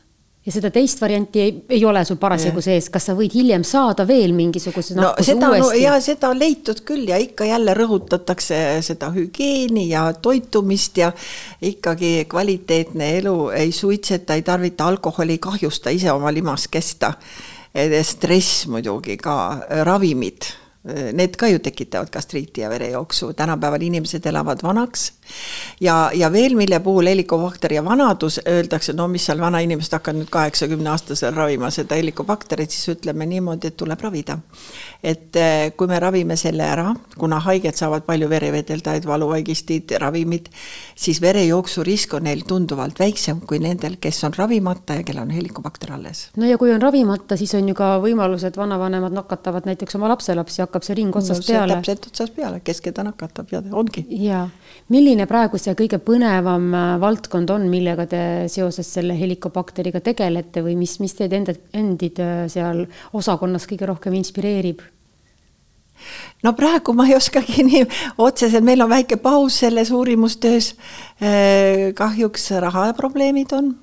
ja 0.49 0.55
seda 0.55 0.71
teist 0.73 1.01
varianti 1.03 1.43
ei, 1.43 1.51
ei 1.77 1.83
ole 1.85 2.01
sul 2.09 2.17
parasjagu 2.21 2.63
sees, 2.65 2.89
kas 2.93 3.11
sa 3.11 3.15
võid 3.17 3.35
hiljem 3.37 3.65
saada 3.69 4.07
veel 4.09 4.33
mingisuguse 4.37 4.97
no 4.97 5.11
seda 5.25 5.51
on, 5.53 5.67
ja 5.77 5.99
seda 6.05 6.31
on 6.33 6.41
leitud 6.41 6.81
küll 6.89 7.09
ja 7.11 7.19
ikka 7.21 7.49
jälle 7.49 7.75
rõhutatakse 7.77 8.61
seda 8.87 9.11
hügieeni 9.13 9.89
ja 9.91 10.07
toitumist 10.17 11.01
ja 11.03 11.13
ikkagi 11.61 12.25
kvaliteetne 12.31 13.13
elu, 13.19 13.37
ei 13.61 13.73
suitseta, 13.77 14.39
ei 14.39 14.47
tarvita 14.47 14.89
alkoholi, 14.89 15.37
ei 15.37 15.45
kahjusta 15.51 15.93
ise 15.95 16.13
oma 16.15 16.33
limas 16.33 16.69
kesta 16.73 17.13
stress 18.03 18.67
muidugi 18.67 19.17
ka, 19.21 19.61
ravimid, 19.85 20.47
need 21.13 21.37
ka 21.37 21.49
ju 21.53 21.59
tekitavad 21.59 22.11
gastriiti 22.11 22.61
ja 22.61 22.71
verejooksu, 22.71 23.33
tänapäeval 23.37 23.83
inimesed 23.83 24.27
elavad 24.27 24.63
vanaks 24.63 25.13
ja, 25.81 26.11
ja 26.15 26.33
veel, 26.33 26.57
mille 26.57 26.81
puhul 26.81 27.07
helikobakter 27.11 27.73
ja 27.73 27.85
vanadus, 27.85 28.41
öeldakse, 28.49 28.93
no 28.97 29.09
mis 29.09 29.27
seal 29.29 29.41
vanainimesed 29.41 29.97
hakkavad 29.99 30.23
nüüd 30.23 30.31
kaheksakümne 30.33 30.91
aastasel 30.93 31.35
ravima 31.35 31.71
seda 31.75 31.99
helikobakterit, 31.99 32.75
siis 32.75 32.97
ütleme 32.97 33.27
niimoodi, 33.29 33.73
et 33.73 33.77
tuleb 33.77 34.01
ravida. 34.01 34.39
et 35.03 35.37
eh, 35.37 35.73
kui 35.77 35.87
me 35.87 35.99
ravime 36.01 36.37
selle 36.37 36.65
ära, 36.67 36.89
kuna 37.19 37.39
haiged 37.45 37.77
saavad 37.79 38.03
palju 38.07 38.29
verevedeldajaid, 38.29 39.05
valuvaigistid, 39.07 39.95
ravimid, 40.03 40.49
siis 40.99 41.21
verejooksu 41.23 41.85
risk 41.87 42.15
on 42.19 42.27
neil 42.27 42.43
tunduvalt 42.49 42.99
väiksem 42.99 43.41
kui 43.47 43.61
nendel, 43.63 43.97
kes 44.01 44.25
on 44.27 44.35
ravimata 44.35 44.99
ja 44.99 45.07
kellel 45.07 45.29
on 45.29 45.35
helikobakter 45.35 45.93
alles. 45.95 46.29
no 46.37 46.47
ja 46.47 46.59
kui 46.59 46.73
on 46.75 46.83
ravimata, 46.83 47.37
siis 47.37 47.55
on 47.55 47.69
ju 47.69 47.77
ka 47.79 47.95
võimalus, 48.03 48.45
et 48.49 48.57
vanavanemad 48.57 49.15
nakatavad 49.15 49.69
näiteks 49.69 49.99
oma 49.99 50.11
lapselapsi, 50.15 50.63
hakkab 50.65 50.87
see 50.87 50.99
ring 50.99 51.17
otsast 51.17 51.47
no, 51.47 51.55
peale. 51.55 51.79
täpselt 51.79 52.11
otsast 52.11 52.35
peale, 52.37 52.61
kes 52.65 52.83
keda 52.85 53.07
nakatab 53.07 53.53
ja 53.53 53.63
ongi. 53.73 54.07
jaa. 54.25 54.49
milline 54.89 55.18
praegu 55.27 55.59
see 55.59 55.75
kõige 55.79 55.99
põnevam 56.05 56.69
äh, 56.75 56.93
valdkond 57.03 57.51
on, 57.51 57.67
millega 57.73 58.07
te 58.07 58.21
seoses 58.53 58.91
selle 58.93 59.17
helikobakteriga 59.19 60.03
tegelete 60.05 60.63
või 60.63 60.77
mis, 60.79 60.99
mis 61.03 61.17
teid 61.19 61.35
endid, 61.35 61.61
endid 61.73 62.21
äh, 62.23 62.45
seal 62.53 62.85
osakonnas 63.17 63.67
kõige 63.71 63.89
rohkem 63.91 64.15
inspireerib? 64.21 64.85
no 66.47 66.53
praegu 66.55 66.95
ma 66.95 67.09
ei 67.09 67.17
oskagi 67.17 67.65
nii 67.71 67.83
otseselt, 68.23 68.65
meil 68.65 68.85
on 68.85 68.93
väike 68.93 69.19
paus 69.19 69.59
selles 69.65 69.91
uurimustöös. 69.91 70.75
Äh, 71.19 71.91
kahjuks 71.99 72.51
rahaprobleemid 72.63 73.57
on 73.59 73.75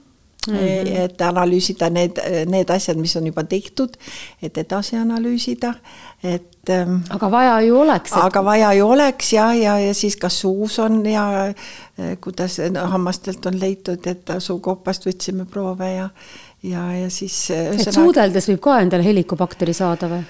mm. 0.47 0.55
-hmm. 0.55 0.99
et 1.03 1.21
analüüsida 1.21 1.89
need, 1.89 2.19
need 2.47 2.69
asjad, 2.69 2.97
mis 2.97 3.15
on 3.15 3.27
juba 3.27 3.43
tehtud, 3.43 3.97
et 4.41 4.57
edasi 4.57 4.97
analüüsida, 4.97 5.73
et. 6.23 6.51
Ähm, 6.69 6.95
aga 7.09 7.31
vaja 7.31 7.61
ju 7.61 7.79
oleks 7.79 8.11
et.... 8.11 8.17
aga 8.23 8.43
vaja 8.45 8.73
ju 8.73 8.87
oleks 8.89 9.33
ja, 9.33 9.53
ja, 9.53 9.79
ja 9.79 9.93
siis 9.93 10.15
kas 10.17 10.39
suus 10.41 10.79
on 10.79 11.05
ja 11.05 11.47
äh, 11.47 12.17
kuidas 12.21 12.57
hammastelt 12.85 13.45
on 13.45 13.59
leitud, 13.59 14.07
et 14.07 14.33
suukopast 14.39 15.05
võtsime 15.05 15.45
proove 15.45 15.91
ja, 15.93 16.09
ja, 16.63 16.87
ja 16.93 17.09
siis. 17.09 17.51
Äh, 17.51 17.75
et 17.75 17.93
suudeldes 17.93 18.49
võib 18.49 18.63
ka 18.65 18.79
endale 18.81 19.05
helikobakteri 19.05 19.73
saada 19.73 20.09
või? 20.09 20.25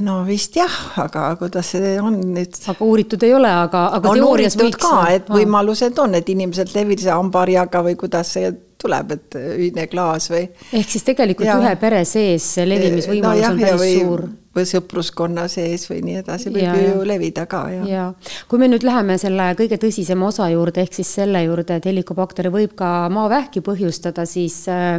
no 0.00 0.22
vist 0.26 0.56
jah, 0.56 0.74
aga 1.02 1.24
kuidas 1.40 1.72
see 1.74 1.96
on 2.00 2.18
nüüd? 2.34 2.56
aga 2.72 2.86
uuritud 2.86 3.24
ei 3.26 3.34
ole, 3.36 3.50
aga, 3.50 3.86
aga 3.98 4.12
on 4.12 4.20
teoorias 4.20 4.56
võiks. 4.58 4.80
ka, 4.80 5.02
et 5.12 5.30
võimalused 5.32 5.98
on, 6.02 6.16
et 6.18 6.28
inimesed 6.32 6.72
levisid 6.76 7.10
hambaharjaga 7.12 7.82
või 7.88 7.98
kuidas 8.00 8.32
see 8.36 8.52
tuleb, 8.82 9.14
et 9.16 9.38
ühine 9.38 9.86
klaas 9.90 10.28
või. 10.32 10.44
ehk 10.74 10.90
siis 10.90 11.06
tegelikult 11.06 11.48
ja. 11.48 11.56
ühe 11.60 11.72
pere 11.80 12.02
sees 12.08 12.46
see 12.56 12.66
levimisvõimalus 12.68 13.46
no, 13.46 13.50
on 13.54 13.62
päris 13.62 13.80
või, 13.82 13.94
suur. 14.00 14.24
või 14.58 14.66
sõpruskonna 14.72 15.46
sees 15.52 15.86
või 15.90 16.02
nii 16.08 16.18
edasi, 16.22 16.50
võib 16.52 16.64
ja, 16.64 16.76
ju 16.80 16.92
ja. 16.96 17.06
levida 17.12 17.46
ka, 17.50 17.62
jah. 17.76 17.88
ja 17.88 18.04
kui 18.50 18.62
me 18.62 18.70
nüüd 18.72 18.86
läheme 18.86 19.18
selle 19.22 19.52
kõige 19.58 19.78
tõsisema 19.82 20.28
osa 20.28 20.50
juurde, 20.52 20.84
ehk 20.86 21.00
siis 21.00 21.14
selle 21.20 21.44
juurde, 21.46 21.78
et 21.78 21.90
helikobakter 21.90 22.50
võib 22.54 22.76
ka 22.78 22.92
maavähki 23.12 23.64
põhjustada, 23.64 24.26
siis 24.28 24.64
äh, 24.72 24.98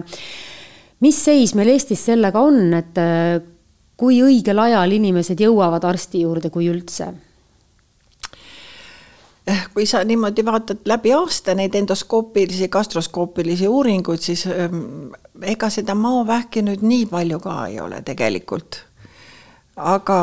mis 1.03 1.19
seis 1.19 1.55
meil 1.57 1.73
Eestis 1.75 2.05
sellega 2.11 2.43
on, 2.43 2.65
et 2.79 3.01
äh, 3.01 3.41
kui 3.99 4.23
õigel 4.25 4.59
ajal 4.59 4.97
inimesed 4.97 5.39
jõuavad 5.43 5.85
arsti 5.87 6.23
juurde, 6.25 6.51
kui 6.53 6.71
üldse? 6.71 7.11
Eh, 9.47 9.65
kui 9.73 9.85
sa 9.85 10.03
niimoodi 10.07 10.45
vaatad 10.45 10.85
läbi 10.87 11.11
aasta 11.13 11.51
neid 11.55 11.73
endoskoopilisi, 11.75 12.69
gastroskoopilisi 12.71 13.67
uuringuid, 13.67 14.21
siis 14.23 14.45
ehm, 14.47 15.09
ega 15.41 15.67
seda 15.69 15.95
maovähki 15.99 16.63
nüüd 16.63 16.85
nii 16.87 17.09
palju 17.11 17.41
ka 17.43 17.57
ei 17.67 17.79
ole 17.83 17.99
tegelikult. 18.07 18.79
aga 19.75 20.19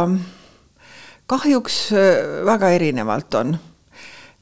kahjuks 1.26 1.92
eh, 1.92 2.22
väga 2.48 2.70
erinevalt 2.70 3.34
on. 3.34 3.58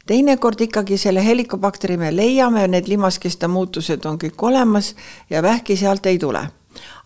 teinekord 0.06 0.60
ikkagi 0.60 0.98
selle 0.98 1.24
helikobakteri 1.26 1.96
me 1.96 2.14
leiame, 2.16 2.68
need 2.68 2.86
limaskeste 2.88 3.48
muutused 3.48 4.06
on 4.06 4.18
kõik 4.18 4.42
olemas 4.42 4.94
ja 5.30 5.42
vähki 5.42 5.76
sealt 5.76 6.06
ei 6.06 6.18
tule 6.18 6.46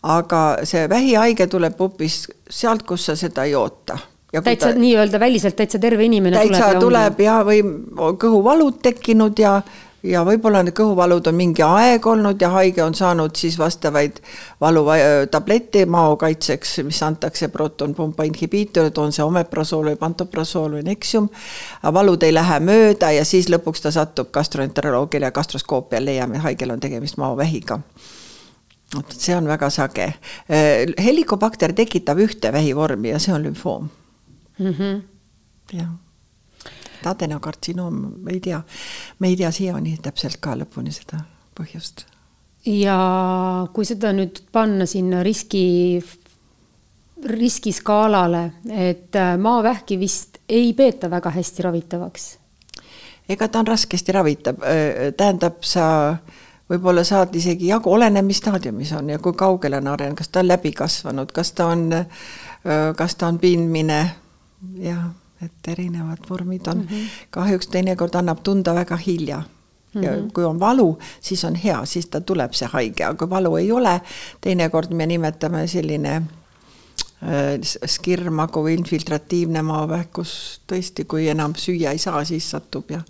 aga 0.02 0.40
see 0.64 0.88
vähihaige 0.88 1.46
tuleb 1.46 1.78
hoopis 1.78 2.26
sealt, 2.50 2.82
kus 2.82 3.06
sa 3.06 3.16
seda 3.16 3.44
ei 3.44 3.54
oota. 3.54 3.98
Täitsa 4.40 4.72
ta... 4.72 4.78
nii-öelda 4.78 5.20
väliselt 5.20 5.56
täitsa 5.56 5.78
terve 5.78 6.04
inimene 6.04 6.36
täitsa 6.36 6.74
tuleb, 6.74 6.80
tuleb 6.80 7.20
ja, 7.20 7.38
ja 7.38 7.46
või 7.46 7.62
kõhuvalud 8.18 8.80
tekkinud 8.82 9.38
ja 9.38 9.60
ja 10.02 10.24
võib-olla 10.26 10.62
need 10.66 10.74
kõhuvalud 10.76 11.28
on 11.30 11.36
mingi 11.38 11.62
aeg 11.62 12.06
olnud 12.06 12.40
ja 12.42 12.50
haige 12.56 12.82
on 12.84 12.94
saanud 12.94 13.36
siis 13.38 13.58
vastavaid 13.58 14.18
valutablette 14.60 15.84
mao 15.86 16.16
kaitseks, 16.18 16.78
mis 16.86 17.02
antakse 17.06 17.48
protonpumba 17.54 18.26
inhibiitorid, 18.26 18.98
on 18.98 19.14
see 19.14 19.24
omeprasool 19.24 19.92
või 19.92 20.00
pantoprasool 20.00 20.78
või 20.78 20.82
Nexium. 20.88 21.30
valud 21.94 22.22
ei 22.22 22.34
lähe 22.34 22.58
mööda 22.60 23.12
ja 23.14 23.24
siis 23.24 23.50
lõpuks 23.52 23.86
ta 23.86 23.94
satub 23.94 24.32
gastroenteroloogile 24.34 25.30
ja 25.30 25.38
gastroskoopial 25.38 26.04
leiame, 26.04 26.42
haigel 26.42 26.74
on 26.74 26.80
tegemist 26.80 27.16
maovähiga 27.16 27.80
vot 28.92 29.14
see 29.16 29.32
on 29.32 29.46
väga 29.48 29.70
sage. 29.70 30.04
Äh, 30.50 30.90
helikobakter 31.00 31.72
tekitab 31.72 32.18
ühte 32.20 32.52
vähivormi 32.52 33.14
ja 33.14 33.18
see 33.22 33.32
on 33.32 33.46
lümfoom 33.46 33.88
mm. 34.62 34.74
-hmm. 34.78 35.02
jah. 35.72 35.88
adenokartsinoom, 37.04 37.94
me 38.22 38.30
ei 38.30 38.40
tea, 38.40 38.62
me 39.18 39.28
ei 39.28 39.36
tea 39.36 39.50
siiani 39.50 39.98
täpselt 40.02 40.36
ka 40.40 40.54
lõpuni 40.56 40.92
seda 40.94 41.24
põhjust. 41.60 42.04
ja 42.66 42.98
kui 43.72 43.84
seda 43.84 44.12
nüüd 44.12 44.42
panna 44.52 44.86
sinna 44.86 45.22
riski, 45.22 46.02
riskiskaalale, 47.26 48.52
et 48.70 49.16
äh, 49.16 49.38
maavähki 49.38 49.98
vist 49.98 50.38
ei 50.48 50.72
peeta 50.72 51.10
väga 51.10 51.30
hästi 51.30 51.62
ravitavaks? 51.62 52.38
ega 53.28 53.48
ta 53.48 53.58
on 53.58 53.66
raskesti 53.66 54.12
ravitav, 54.12 54.62
äh, 54.62 55.12
tähendab, 55.16 55.62
sa 55.62 56.08
äh, 56.08 56.18
võib-olla 56.72 57.04
saad 57.04 57.34
isegi 57.36 57.68
jagu, 57.70 57.92
oleneb, 57.92 58.26
mis 58.26 58.40
staadiumis 58.42 58.92
on 58.96 59.12
ja 59.12 59.20
kui 59.22 59.36
kaugele 59.38 59.80
on 59.82 59.90
arenenud, 59.92 60.18
kas 60.18 60.32
ta 60.32 60.42
on 60.42 60.48
läbi 60.48 60.72
kasvanud, 60.76 61.32
kas 61.34 61.52
ta 61.58 61.68
on, 61.72 61.88
kas 62.96 63.16
ta 63.18 63.28
on 63.28 63.38
pindmine, 63.42 64.00
jah, 64.82 65.10
et 65.42 65.68
erinevad 65.68 66.28
vormid 66.30 66.66
on 66.66 66.78
mm, 66.78 66.86
-hmm. 66.86 67.08
kahjuks 67.30 67.66
teinekord 67.66 68.14
annab 68.14 68.42
tunda 68.42 68.74
väga 68.74 68.96
hilja 68.96 69.42
ja 69.94 70.10
-hmm. 70.10 70.32
kui 70.32 70.44
on 70.44 70.60
valu, 70.60 70.98
siis 71.20 71.44
on 71.44 71.54
hea, 71.54 71.84
siis 71.84 72.06
ta 72.06 72.20
tuleb, 72.20 72.52
see 72.52 72.68
haige, 72.72 73.04
aga 73.04 73.18
kui 73.18 73.30
valu 73.30 73.56
ei 73.56 73.72
ole, 73.72 74.00
teinekord 74.40 74.90
me 74.90 75.06
nimetame 75.06 75.66
selline 75.66 76.14
äh, 76.16 77.60
skirmagu 77.86 78.62
või 78.64 78.78
infiltratiivne 78.78 79.62
maavähk, 79.62 80.12
kus 80.12 80.60
tõesti, 80.72 81.04
kui 81.04 81.28
enam 81.28 81.54
süüa 81.54 81.90
ei 81.90 81.98
saa, 81.98 82.24
siis 82.24 82.50
satub 82.50 82.90
ja 82.90 83.00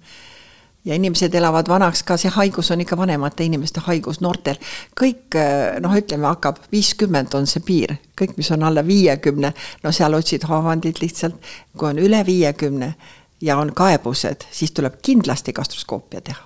ja 0.85 0.95
inimesed 0.95 1.35
elavad 1.35 1.69
vanaks 1.69 2.03
ka, 2.03 2.17
see 2.19 2.31
haigus 2.35 2.71
on 2.75 2.81
ikka 2.83 2.97
vanemate 2.99 3.45
inimeste 3.47 3.81
haigus, 3.87 4.21
noortel. 4.21 4.59
kõik 4.99 5.39
noh, 5.81 5.97
ütleme 5.99 6.27
hakkab 6.27 6.59
viiskümmend 6.73 7.35
on 7.39 7.47
see 7.47 7.63
piir, 7.65 7.97
kõik, 8.19 8.37
mis 8.37 8.51
on 8.51 8.63
alla 8.67 8.85
viiekümne, 8.87 9.53
no 9.83 9.93
seal 9.93 10.15
otsid 10.19 10.47
haavandid 10.49 11.03
lihtsalt. 11.03 11.37
kui 11.77 11.89
on 11.89 11.99
üle 12.03 12.25
viiekümne 12.27 12.95
ja 13.43 13.59
on 13.59 13.75
kaebused, 13.75 14.49
siis 14.51 14.73
tuleb 14.73 14.99
kindlasti 15.03 15.53
gastroskoopia 15.53 16.21
teha 16.21 16.43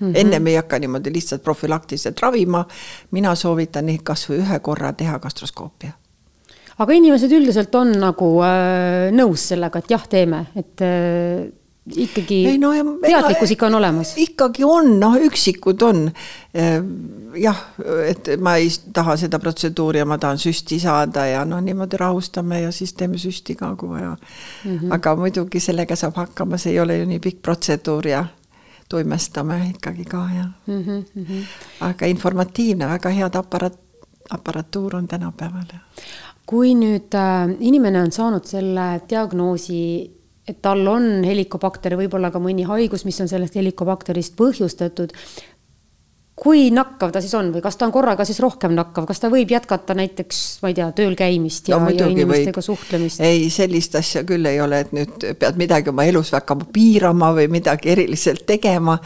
mm. 0.00 0.06
-hmm. 0.06 0.18
ennem 0.20 0.46
ei 0.46 0.56
hakka 0.56 0.78
niimoodi 0.78 1.12
lihtsalt 1.12 1.42
profülaktiliselt 1.42 2.20
ravima. 2.20 2.64
mina 3.10 3.34
soovitan 3.34 3.86
kasvõi 4.02 4.38
ühe 4.38 4.58
korra 4.58 4.92
teha 4.92 5.18
gastroskoopia 5.18 5.92
aga 6.78 6.92
inimesed 6.92 7.32
üldiselt 7.32 7.74
on 7.74 7.92
nagu 7.92 8.42
äh, 8.42 9.12
nõus 9.12 9.48
sellega, 9.48 9.78
et 9.78 9.90
jah, 9.90 10.08
teeme, 10.08 10.46
et 10.56 10.80
äh 10.80 11.65
ikkagi 11.94 12.46
ei, 12.46 12.58
no, 12.58 12.72
teadlikkus 13.02 13.50
ikka 13.54 13.66
on 13.66 13.74
olemas? 13.78 14.14
ikkagi 14.18 14.64
on, 14.64 14.96
noh, 15.00 15.14
üksikud 15.28 15.82
on. 15.86 16.00
Ehm, 16.54 16.88
jah, 17.38 17.60
et 18.08 18.30
ma 18.42 18.56
ei 18.60 18.70
taha 18.92 19.16
seda 19.20 19.38
protseduuri 19.42 20.00
ja 20.02 20.08
ma 20.08 20.18
tahan 20.18 20.40
süsti 20.40 20.80
saada 20.82 21.26
ja 21.30 21.44
noh, 21.48 21.60
niimoodi 21.62 22.00
rahustame 22.00 22.60
ja 22.64 22.72
siis 22.74 22.96
teeme 22.98 23.20
süsti 23.20 23.54
ka, 23.54 23.74
kui 23.76 23.88
vaja 23.88 24.16
mm. 24.16 24.78
-hmm. 24.78 24.94
aga 24.94 25.16
muidugi 25.16 25.60
sellega 25.60 25.96
saab 25.96 26.16
hakkama, 26.16 26.58
see 26.58 26.72
ei 26.72 26.80
ole 26.80 26.98
ju 26.98 27.06
nii 27.06 27.20
pikk 27.20 27.42
protseduur 27.42 28.06
ja 28.06 28.24
toimestame 28.88 29.60
ikkagi 29.74 30.04
ka 30.04 30.28
ja 30.36 30.44
mm. 30.66 30.82
-hmm. 30.82 31.42
aga 31.80 32.06
informatiivne, 32.06 32.88
väga 32.88 33.10
head 33.10 33.34
aparaat, 33.34 33.78
aparatuur 34.30 34.96
on 34.96 35.08
tänapäeval. 35.08 35.70
kui 36.46 36.74
nüüd 36.74 37.14
äh, 37.14 37.56
inimene 37.60 38.02
on 38.02 38.12
saanud 38.12 38.44
selle 38.44 39.00
diagnoosi 39.10 40.15
et 40.46 40.62
tal 40.62 40.86
on 40.86 41.24
helikobakter, 41.26 41.96
võib-olla 41.98 42.30
ka 42.30 42.40
mõni 42.42 42.66
haigus, 42.68 43.04
mis 43.06 43.18
on 43.22 43.30
sellest 43.30 43.58
helikobakterist 43.58 44.36
põhjustatud. 44.38 45.14
kui 46.36 46.66
nakkav 46.68 47.14
ta 47.14 47.20
siis 47.24 47.32
on 47.34 47.46
või 47.48 47.62
kas 47.64 47.78
ta 47.80 47.86
on 47.86 47.92
korraga 47.94 48.24
siis 48.28 48.42
rohkem 48.44 48.74
nakkav, 48.76 49.06
kas 49.08 49.20
ta 49.20 49.30
võib 49.32 49.50
jätkata 49.50 49.94
näiteks, 49.96 50.58
ma 50.62 50.68
ei 50.68 50.74
tea, 50.76 50.90
tööl 50.92 51.14
käimist 51.16 51.70
ja, 51.70 51.78
no, 51.80 51.88
ja 51.88 52.06
inimestega 52.12 52.60
või... 52.60 52.66
suhtlemist? 52.66 53.20
ei, 53.24 53.48
sellist 53.50 53.96
asja 53.96 54.22
küll 54.28 54.44
ei 54.46 54.60
ole, 54.60 54.82
et 54.84 54.92
nüüd 54.92 55.24
pead 55.40 55.56
midagi 55.56 55.88
oma 55.90 56.04
elus 56.04 56.34
hakkama 56.36 56.68
piirama 56.72 57.32
või 57.40 57.48
midagi 57.56 57.94
eriliselt 57.96 58.44
tegema 58.46 58.98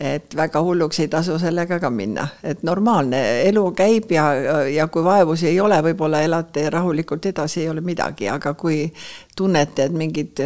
et 0.00 0.36
väga 0.36 0.60
hulluks 0.62 0.98
ei 1.00 1.08
tasu 1.08 1.38
sellega 1.38 1.78
ka 1.80 1.90
minna, 1.90 2.26
et 2.42 2.62
normaalne 2.66 3.20
elu 3.46 3.64
käib 3.78 4.10
ja, 4.12 4.26
ja 4.66 4.86
kui 4.90 5.04
vaevusi 5.06 5.46
ei 5.52 5.60
ole, 5.62 5.78
võib-olla 5.86 6.22
elate 6.26 6.66
rahulikult 6.70 7.26
edasi, 7.30 7.60
ei 7.62 7.68
ole 7.70 7.84
midagi, 7.84 8.28
aga 8.28 8.54
kui 8.58 8.88
tunnete, 9.36 9.86
et 9.86 9.94
mingid 9.94 10.42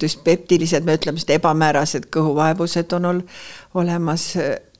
düspeptilised, 0.00 0.84
me 0.84 0.96
ütleme, 0.98 1.20
ebamäärased 1.36 2.08
kõhuvaevused 2.12 2.92
on 2.98 3.08
ol, 3.10 3.22
olemas, 3.80 4.32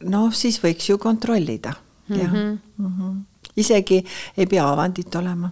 noh, 0.04 0.28
siis 0.36 0.60
võiks 0.62 0.88
ju 0.90 0.98
kontrollida 1.00 1.72
mm, 1.72 2.16
-hmm. 2.16 2.22
jah 2.22 2.32
mm. 2.32 2.58
-hmm. 2.78 3.20
isegi 3.56 4.04
ei 4.36 4.46
pea 4.46 4.68
avandit 4.68 5.14
olema 5.14 5.50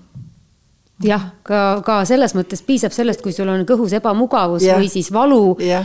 jah, 1.04 1.30
ka, 1.42 1.80
ka 1.84 2.04
selles 2.08 2.34
mõttes 2.36 2.62
piisab 2.66 2.92
sellest, 2.92 3.22
kui 3.24 3.32
sul 3.32 3.48
on 3.48 3.64
kõhus 3.68 3.94
ebamugavus 3.96 4.64
ja. 4.66 4.76
või 4.78 4.90
siis 4.92 5.12
valu 5.12 5.56
ja, 5.64 5.84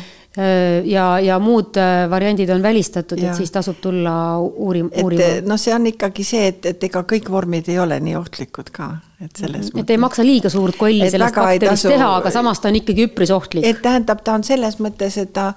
ja, 0.83 1.05
ja 1.23 1.39
muud 1.39 1.77
äh, 1.79 2.09
variandid 2.11 2.49
on 2.51 2.63
välistatud, 2.63 3.21
et 3.23 3.37
siis 3.37 3.51
tasub 3.55 3.79
tulla 3.81 4.35
uurim-, 4.39 4.91
uurima. 5.03 5.29
noh, 5.47 5.59
see 5.61 5.73
on 5.75 5.87
ikkagi 5.87 6.25
see, 6.27 6.49
et, 6.51 6.65
et 6.73 6.87
ega 6.89 7.05
kõik 7.07 7.29
vormid 7.31 7.69
ei 7.71 7.79
ole 7.79 8.01
nii 8.03 8.17
ohtlikud 8.19 8.71
ka, 8.75 8.89
et 9.23 9.31
selles 9.39 9.71
mõttes. 9.71 9.85
et 9.85 9.95
ei 9.95 10.01
maksa 10.01 10.27
liiga 10.27 10.51
suurt 10.51 10.75
kolli 10.79 11.07
sellest 11.07 11.39
bakterist 11.39 11.87
tasu... 11.87 11.93
teha, 11.95 12.11
aga 12.19 12.35
samas 12.35 12.59
ta 12.59 12.71
on 12.71 12.81
ikkagi 12.81 13.07
üpris 13.07 13.31
ohtlik. 13.31 13.67
et 13.69 13.81
tähendab, 13.85 14.23
ta 14.27 14.35
on 14.35 14.43
selles 14.43 14.79
mõttes, 14.83 15.19
et 15.23 15.31
ta 15.35 15.53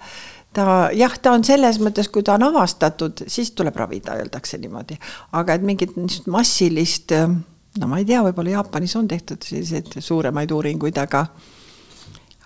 ta 0.54 0.88
jah, 0.96 1.18
ta 1.22 1.34
on 1.36 1.44
selles 1.44 1.78
mõttes, 1.82 2.08
kui 2.12 2.24
ta 2.26 2.38
on 2.38 2.46
avastatud, 2.48 3.26
siis 3.30 3.50
tuleb 3.58 3.76
ravida, 3.76 4.16
öeldakse 4.22 4.58
niimoodi. 4.62 4.98
aga 5.32 5.58
et 5.58 5.66
mingit 5.66 5.96
niisugust 5.98 6.30
massilist, 6.32 7.12
no 7.78 7.90
ma 7.90 7.98
ei 7.98 8.06
tea, 8.08 8.22
võib-olla 8.26 8.58
Jaapanis 8.58 8.96
on 8.96 9.08
tehtud 9.10 9.42
selliseid 9.44 9.98
suuremaid 9.98 10.54
uuringuid, 10.54 10.98
aga 11.02 11.26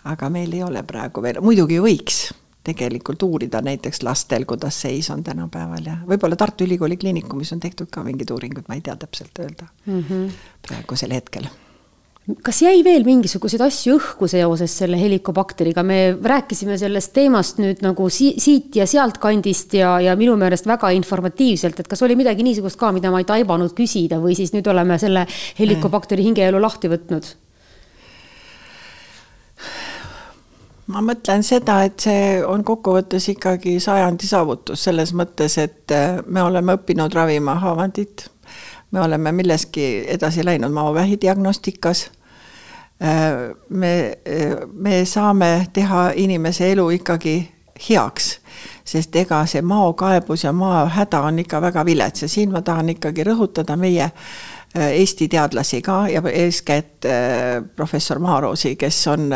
aga 0.05 0.31
meil 0.31 0.53
ei 0.53 0.63
ole 0.63 0.83
praegu 0.83 1.23
veel, 1.23 1.41
muidugi 1.45 1.81
võiks 1.83 2.23
tegelikult 2.63 3.23
uurida 3.27 3.61
näiteks 3.65 4.03
lastel, 4.07 4.47
kuidas 4.47 4.81
seis 4.85 5.11
on 5.11 5.25
tänapäeval 5.27 5.87
ja 5.87 5.97
võib-olla 6.07 6.39
Tartu 6.39 6.65
Ülikooli 6.65 6.97
Kliinikumis 6.97 7.53
on 7.53 7.61
tehtud 7.61 7.91
ka 7.91 8.05
mingid 8.07 8.31
uuringud, 8.31 8.69
ma 8.69 8.79
ei 8.79 8.85
tea 8.87 8.97
täpselt 8.97 9.43
öelda 9.43 9.67
mm 9.87 10.05
-hmm. 10.09 10.31
praegusel 10.69 11.15
hetkel 11.15 11.51
kas 12.47 12.61
jäi 12.63 12.85
veel 12.87 13.03
mingisuguseid 13.03 13.61
asju 13.65 13.97
õhku 13.99 14.29
seoses 14.31 14.75
selle 14.79 14.99
helikobakteriga, 15.01 15.83
me 15.83 16.15
rääkisime 16.23 16.77
sellest 16.79 17.13
teemast 17.17 17.59
nüüd 17.59 17.83
nagu 17.83 18.07
si 18.15 18.35
siit 18.39 18.77
ja 18.79 18.87
sealtkandist 18.87 19.75
ja, 19.75 19.97
ja 20.01 20.15
minu 20.17 20.37
meelest 20.39 20.67
väga 20.71 20.93
informatiivselt, 20.95 21.81
et 21.81 21.91
kas 21.91 22.03
oli 22.07 22.17
midagi 22.19 22.47
niisugust 22.47 22.79
ka, 22.79 22.93
mida 22.93 23.11
ma 23.11 23.19
ei 23.19 23.29
taibanud 23.29 23.75
küsida 23.75 24.21
või 24.23 24.37
siis 24.39 24.55
nüüd 24.55 24.71
oleme 24.71 24.99
selle 25.03 25.27
helikobakteri 25.59 26.23
hingeelu 26.31 26.63
lahti 26.63 26.93
võtnud? 26.93 27.27
Ma 30.93 31.01
mõtlen 31.05 31.45
seda, 31.47 31.81
et 31.87 32.01
see 32.03 32.41
on 32.45 32.65
kokkuvõttes 32.67 33.29
ikkagi 33.33 33.79
sajandi 33.81 34.29
saavutus 34.29 34.85
selles 34.85 35.15
mõttes, 35.17 35.57
et 35.61 35.93
äh, 35.95 36.19
me 36.27 36.43
oleme 36.45 36.77
õppinud 36.79 37.15
ravima 37.15 37.57
haavandit. 37.63 38.29
me 38.93 39.01
oleme 39.01 39.33
milleski 39.33 40.05
edasi 40.09 40.45
läinud 40.45 40.73
maovähi 40.73 41.17
diagnostikas. 41.21 42.11
Äh, 43.03 43.55
me, 43.69 43.93
äh, 44.29 44.57
me 44.73 45.05
saame 45.05 45.67
teha 45.73 46.11
inimese 46.17 46.73
elu 46.73 46.91
ikkagi 46.99 47.37
heaks, 47.89 48.41
sest 48.85 49.17
ega 49.17 49.47
see 49.47 49.63
maokaebus 49.63 50.45
ja 50.45 50.53
maohäda 50.53 51.21
on 51.21 51.39
ikka 51.39 51.61
väga 51.61 51.85
vilets 51.85 52.23
ja 52.23 52.29
siin 52.29 52.53
ma 52.53 52.61
tahan 52.63 52.89
ikkagi 52.89 53.25
rõhutada 53.25 53.77
meie 53.77 54.11
Eesti 54.73 55.27
teadlasi 55.29 55.83
ka 55.85 56.07
ja 56.09 56.23
eeskätt 56.33 57.05
professor 57.77 58.19
Maaroosi, 58.19 58.77
kes 58.77 59.07
on 59.13 59.27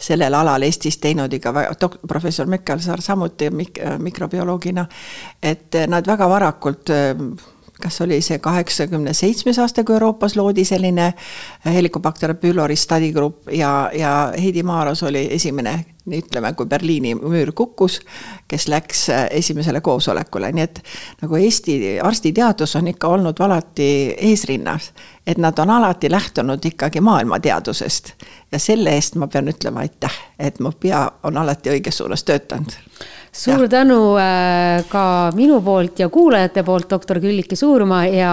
sellel 0.00 0.34
alal 0.34 0.62
Eestis 0.62 0.98
teinud 1.02 1.32
ikka 1.32 1.54
väga, 1.54 1.90
professor 2.08 2.46
Mekkalsaar 2.46 3.02
samuti 3.02 3.50
mik-, 3.50 3.80
mikrobioloogina, 3.98 4.86
et 5.42 5.78
nad 5.88 6.06
väga 6.06 6.28
varakult 6.28 6.90
kas 7.80 8.00
oli 8.02 8.20
see 8.22 8.38
kaheksakümne 8.42 9.12
seitsmes 9.14 9.58
aasta, 9.62 9.84
kui 9.84 9.94
Euroopas 9.94 10.34
loodi 10.36 10.64
selline 10.66 11.12
Helicobacter 11.64 12.34
pylori 12.34 12.76
study 12.76 13.12
group 13.12 13.52
ja, 13.54 13.90
ja 13.94 14.32
Heidi 14.34 14.62
Maaros 14.62 15.02
oli 15.02 15.28
esimene, 15.30 15.84
ütleme, 16.16 16.52
kui 16.56 16.66
Berliini 16.66 17.14
müür 17.18 17.52
kukkus, 17.52 18.00
kes 18.48 18.68
läks 18.68 19.06
esimesele 19.30 19.80
koosolekule, 19.80 20.52
nii 20.52 20.64
et 20.64 20.80
nagu 21.22 21.36
Eesti 21.36 21.98
arstiteadus 22.02 22.76
on 22.76 22.88
ikka 22.88 23.08
olnud 23.08 23.40
alati 23.44 23.90
eesrinnas, 24.30 24.92
et 25.26 25.38
nad 25.38 25.58
on 25.58 25.70
alati 25.70 26.10
lähtunud 26.10 26.64
ikkagi 26.64 27.00
maailmateadusest. 27.00 28.12
Ja 28.52 28.58
selle 28.58 28.96
eest 28.96 29.14
ma 29.20 29.26
pean 29.26 29.48
ütlema 29.48 29.84
aitäh, 29.84 30.14
et 30.38 30.60
mu 30.60 30.72
pea 30.80 31.04
on 31.22 31.36
alati 31.36 31.76
õiges 31.76 32.00
suunas 32.00 32.24
töötanud 32.24 32.78
suur 33.38 33.62
ja. 33.62 33.68
tänu 33.68 34.16
äh, 34.18 34.84
ka 34.90 35.30
minu 35.36 35.60
poolt 35.62 36.00
ja 36.02 36.08
kuulajate 36.10 36.62
poolt, 36.66 36.88
doktor 36.90 37.20
Külliki 37.22 37.56
Suurma 37.56 38.02
ja 38.10 38.32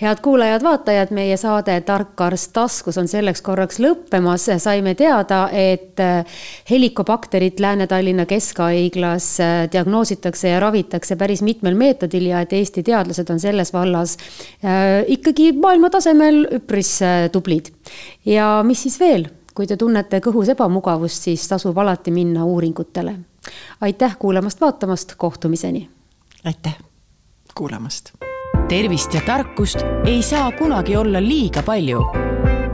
head 0.00 0.22
kuulajad-vaatajad, 0.24 1.12
meie 1.14 1.36
saade 1.38 1.76
Tark 1.86 2.20
arst 2.26 2.50
taskus 2.56 2.98
on 2.98 3.08
selleks 3.08 3.42
korraks 3.46 3.78
lõppemas. 3.82 4.48
saime 4.58 4.94
teada, 4.98 5.48
et 5.52 6.00
äh, 6.02 6.24
helikobakterit 6.70 7.60
Lääne-Tallinna 7.60 8.26
Keskhaiglas 8.26 9.28
äh, 9.40 9.52
diagnoositakse 9.72 10.48
ja 10.48 10.60
ravitakse 10.60 11.16
päris 11.16 11.42
mitmel 11.42 11.74
meetodil 11.78 12.26
ja 12.32 12.40
et 12.42 12.52
Eesti 12.52 12.82
teadlased 12.82 13.30
on 13.30 13.40
selles 13.40 13.72
vallas 13.72 14.16
ikkagi 15.08 15.52
maailma 15.52 15.90
tasemel 15.90 16.44
üpris 16.58 16.98
tublid. 17.32 17.70
ja 18.26 18.62
mis 18.66 18.82
siis 18.82 18.98
veel, 19.00 19.28
kui 19.54 19.66
te 19.66 19.76
tunnete 19.76 20.18
kõhus 20.24 20.50
ebamugavust, 20.50 21.28
siis 21.28 21.46
tasub 21.48 21.78
alati 21.78 22.10
minna 22.10 22.44
uuringutele 22.44 23.14
aitäh 23.80 24.16
kuulamast-vaatamast, 24.18 25.14
kohtumiseni! 25.16 25.90
aitäh 26.44 26.76
kuulamast! 27.54 28.10
tervist 28.68 29.14
ja 29.14 29.20
tarkust 29.26 29.78
ei 30.06 30.22
saa 30.22 30.52
kunagi 30.52 30.96
olla 30.96 31.22
liiga 31.22 31.62
palju. 31.62 32.04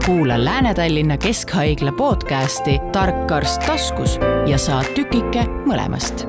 kuula 0.05 0.45
Lääne-Tallinna 0.45 1.17
Keskhaigla 1.17 1.91
podcasti 1.91 2.79
Tark 2.91 3.31
arst 3.31 3.61
taskus 3.61 4.19
ja 4.47 4.57
saad 4.57 4.85
tükike 4.95 5.45
mõlemast 5.65 6.25